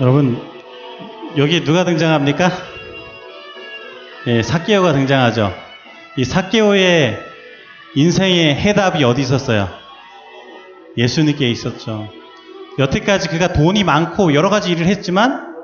여러분 0.00 0.40
여기 1.36 1.62
누가 1.62 1.84
등장합니까? 1.84 2.50
예, 4.26 4.42
사케오가 4.42 4.92
등장하죠. 4.92 5.54
이 6.16 6.24
사케오의 6.24 7.16
인생의 7.94 8.56
해답이 8.56 9.04
어디 9.04 9.22
있었어요? 9.22 9.68
예수님께 10.96 11.48
있었죠. 11.48 12.08
여태까지 12.78 13.28
그가 13.28 13.52
돈이 13.52 13.84
많고 13.84 14.34
여러 14.34 14.50
가지 14.50 14.72
일을 14.72 14.86
했지만 14.86 15.54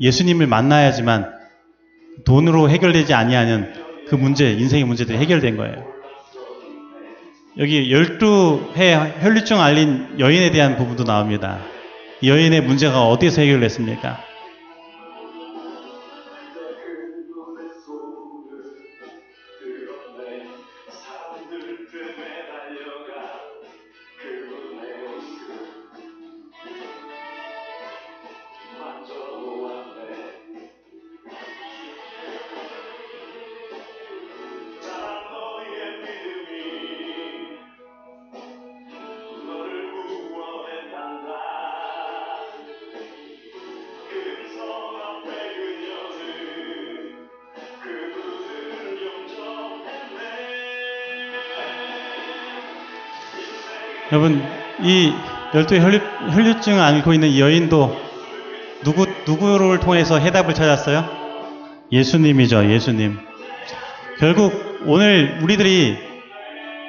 예수님을 0.00 0.46
만나야지만 0.46 1.30
돈으로 2.24 2.70
해결되지 2.70 3.12
아니하는 3.12 3.74
그 4.08 4.14
문제, 4.14 4.52
인생의 4.52 4.84
문제들이 4.84 5.18
해결된 5.18 5.58
거예요. 5.58 5.84
여기 7.58 7.92
12해 7.92 9.20
혈류증 9.20 9.60
알린 9.60 10.16
여인에 10.18 10.50
대한 10.50 10.76
부분도 10.76 11.04
나옵니다. 11.04 11.58
이 12.22 12.28
여인의 12.28 12.60
문제가 12.62 13.06
어디에서 13.08 13.40
해결됐습니까? 13.42 14.29
여러분, 54.12 54.42
이 54.82 55.12
열두의 55.54 55.80
혈류, 55.80 56.00
혈류증을 56.32 56.80
앓고 56.80 57.14
있는 57.14 57.28
이 57.28 57.40
여인도 57.40 57.96
누구, 58.82 59.06
누구를 59.24 59.78
통해서 59.78 60.18
해답을 60.18 60.54
찾았어요? 60.54 61.08
예수님이죠, 61.92 62.72
예수님. 62.72 63.18
결국 64.18 64.80
오늘 64.86 65.38
우리들이 65.42 65.96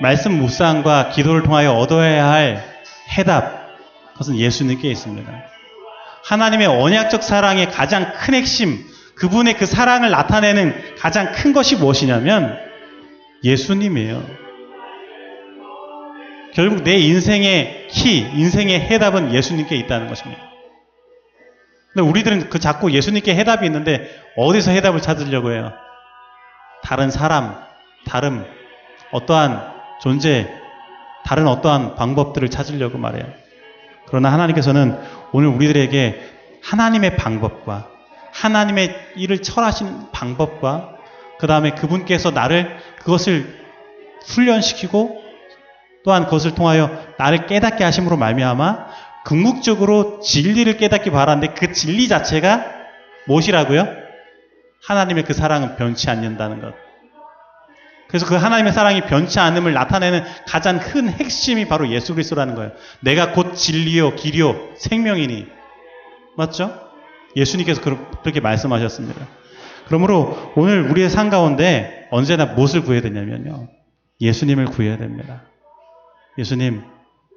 말씀 0.01 0.33
묵상과 0.39 1.09
기도를 1.09 1.43
통하여 1.43 1.73
얻어야 1.73 2.27
할 2.27 2.63
해답, 3.15 3.69
그것은 4.13 4.37
예수님께 4.37 4.89
있습니다. 4.89 5.31
하나님의 6.23 6.67
언약적 6.67 7.21
사랑의 7.21 7.69
가장 7.69 8.13
큰 8.13 8.33
핵심, 8.33 8.83
그분의 9.13 9.57
그 9.57 9.67
사랑을 9.67 10.09
나타내는 10.09 10.95
가장 10.97 11.31
큰 11.33 11.53
것이 11.53 11.75
무엇이냐면 11.75 12.57
예수님이에요. 13.43 14.50
결국 16.53 16.83
내 16.83 16.97
인생의 16.97 17.87
키, 17.89 18.19
인생의 18.19 18.79
해답은 18.79 19.33
예수님께 19.33 19.75
있다는 19.77 20.07
것입니다. 20.07 20.41
근데 21.93 22.07
우리들은 22.07 22.49
그 22.49 22.59
자꾸 22.59 22.91
예수님께 22.91 23.35
해답이 23.35 23.65
있는데 23.65 24.09
어디서 24.37 24.71
해답을 24.71 25.01
찾으려고 25.01 25.51
해요? 25.51 25.73
다른 26.83 27.11
사람, 27.11 27.55
다름, 28.05 28.45
어떠한 29.11 29.73
존재, 30.01 30.49
다른 31.25 31.47
어떠한 31.47 31.95
방법들을 31.95 32.49
찾으려고 32.49 32.97
말해요. 32.97 33.25
그러나 34.07 34.31
하나님께서는 34.31 34.97
오늘 35.31 35.49
우리들에게 35.49 36.21
하나님의 36.63 37.17
방법과 37.17 37.89
하나님의 38.31 38.95
일을 39.15 39.41
철하시는 39.41 40.11
방법과 40.11 40.95
그 41.39 41.47
다음에 41.47 41.71
그분께서 41.71 42.31
나를 42.31 42.77
그것을 42.99 43.61
훈련시키고 44.25 45.20
또한 46.03 46.25
그것을 46.25 46.55
통하여 46.55 46.89
나를 47.17 47.45
깨닫게 47.45 47.83
하심으로 47.83 48.17
말미암아 48.17 48.87
궁극적으로 49.25 50.19
진리를 50.21 50.77
깨닫기 50.77 51.11
바라는데 51.11 51.53
그 51.53 51.73
진리 51.73 52.07
자체가 52.07 52.65
무엇이라고요? 53.27 53.87
하나님의 54.83 55.23
그 55.25 55.33
사랑은 55.33 55.75
변치 55.75 56.09
않는다는 56.09 56.61
것. 56.61 56.73
그래서 58.07 58.25
그 58.25 58.35
하나님의 58.35 58.73
사랑이 58.73 59.01
변치 59.01 59.39
않음을 59.39 59.73
나타내는 59.73 60.23
가장 60.47 60.79
큰 60.79 61.07
핵심이 61.07 61.67
바로 61.67 61.89
예수 61.89 62.13
그리스도라는 62.13 62.55
거예요. 62.55 62.71
내가 62.99 63.31
곧 63.31 63.55
진리요 63.55 64.15
길이요 64.15 64.71
생명이니 64.75 65.47
맞죠? 66.35 66.77
예수님께서 67.35 67.81
그렇게 67.81 68.41
말씀하셨습니다. 68.41 69.25
그러므로 69.87 70.51
오늘 70.55 70.89
우리의 70.89 71.09
삶 71.09 71.29
가운데 71.29 72.07
언제나 72.11 72.45
무엇을 72.47 72.81
구해야 72.81 73.01
되냐면요. 73.01 73.69
예수님을 74.19 74.65
구해야 74.65 74.97
됩니다. 74.97 75.43
예수님, 76.37 76.83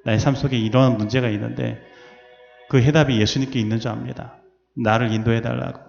나의 0.05 0.19
삶 0.19 0.35
속에 0.35 0.57
이러한 0.57 0.97
문제가 0.97 1.29
있는데 1.29 1.81
그 2.69 2.81
해답이 2.81 3.19
예수님께 3.19 3.59
있는 3.59 3.79
줄 3.79 3.91
압니다. 3.91 4.35
나를 4.75 5.11
인도해 5.11 5.41
달라고. 5.41 5.79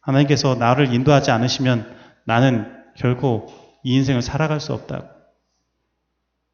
하나님께서 0.00 0.54
나를 0.54 0.92
인도하지 0.92 1.30
않으시면 1.30 1.96
나는 2.24 2.72
결코 2.96 3.46
이 3.82 3.94
인생을 3.96 4.22
살아갈 4.22 4.60
수 4.60 4.72
없다고. 4.72 5.08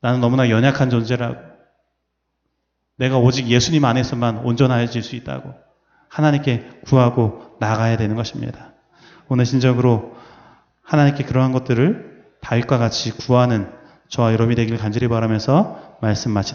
나는 0.00 0.20
너무나 0.20 0.50
연약한 0.50 0.90
존재라고. 0.90 1.36
내가 2.96 3.18
오직 3.18 3.48
예수님 3.48 3.84
안에서만 3.84 4.38
온전해질 4.38 5.02
수 5.02 5.16
있다고. 5.16 5.54
하나님께 6.08 6.80
구하고 6.84 7.56
나가야 7.60 7.96
되는 7.96 8.16
것입니다. 8.16 8.72
오늘 9.28 9.44
신적으로 9.44 10.16
하나님께 10.82 11.24
그러한 11.24 11.52
것들을 11.52 12.24
다윗과 12.40 12.78
같이 12.78 13.10
구하는 13.12 13.72
저와 14.08 14.32
여러분이 14.32 14.56
되길 14.56 14.78
간절히 14.78 15.08
바라면서 15.08 15.96
말씀 16.00 16.30
마치도록 16.30 16.54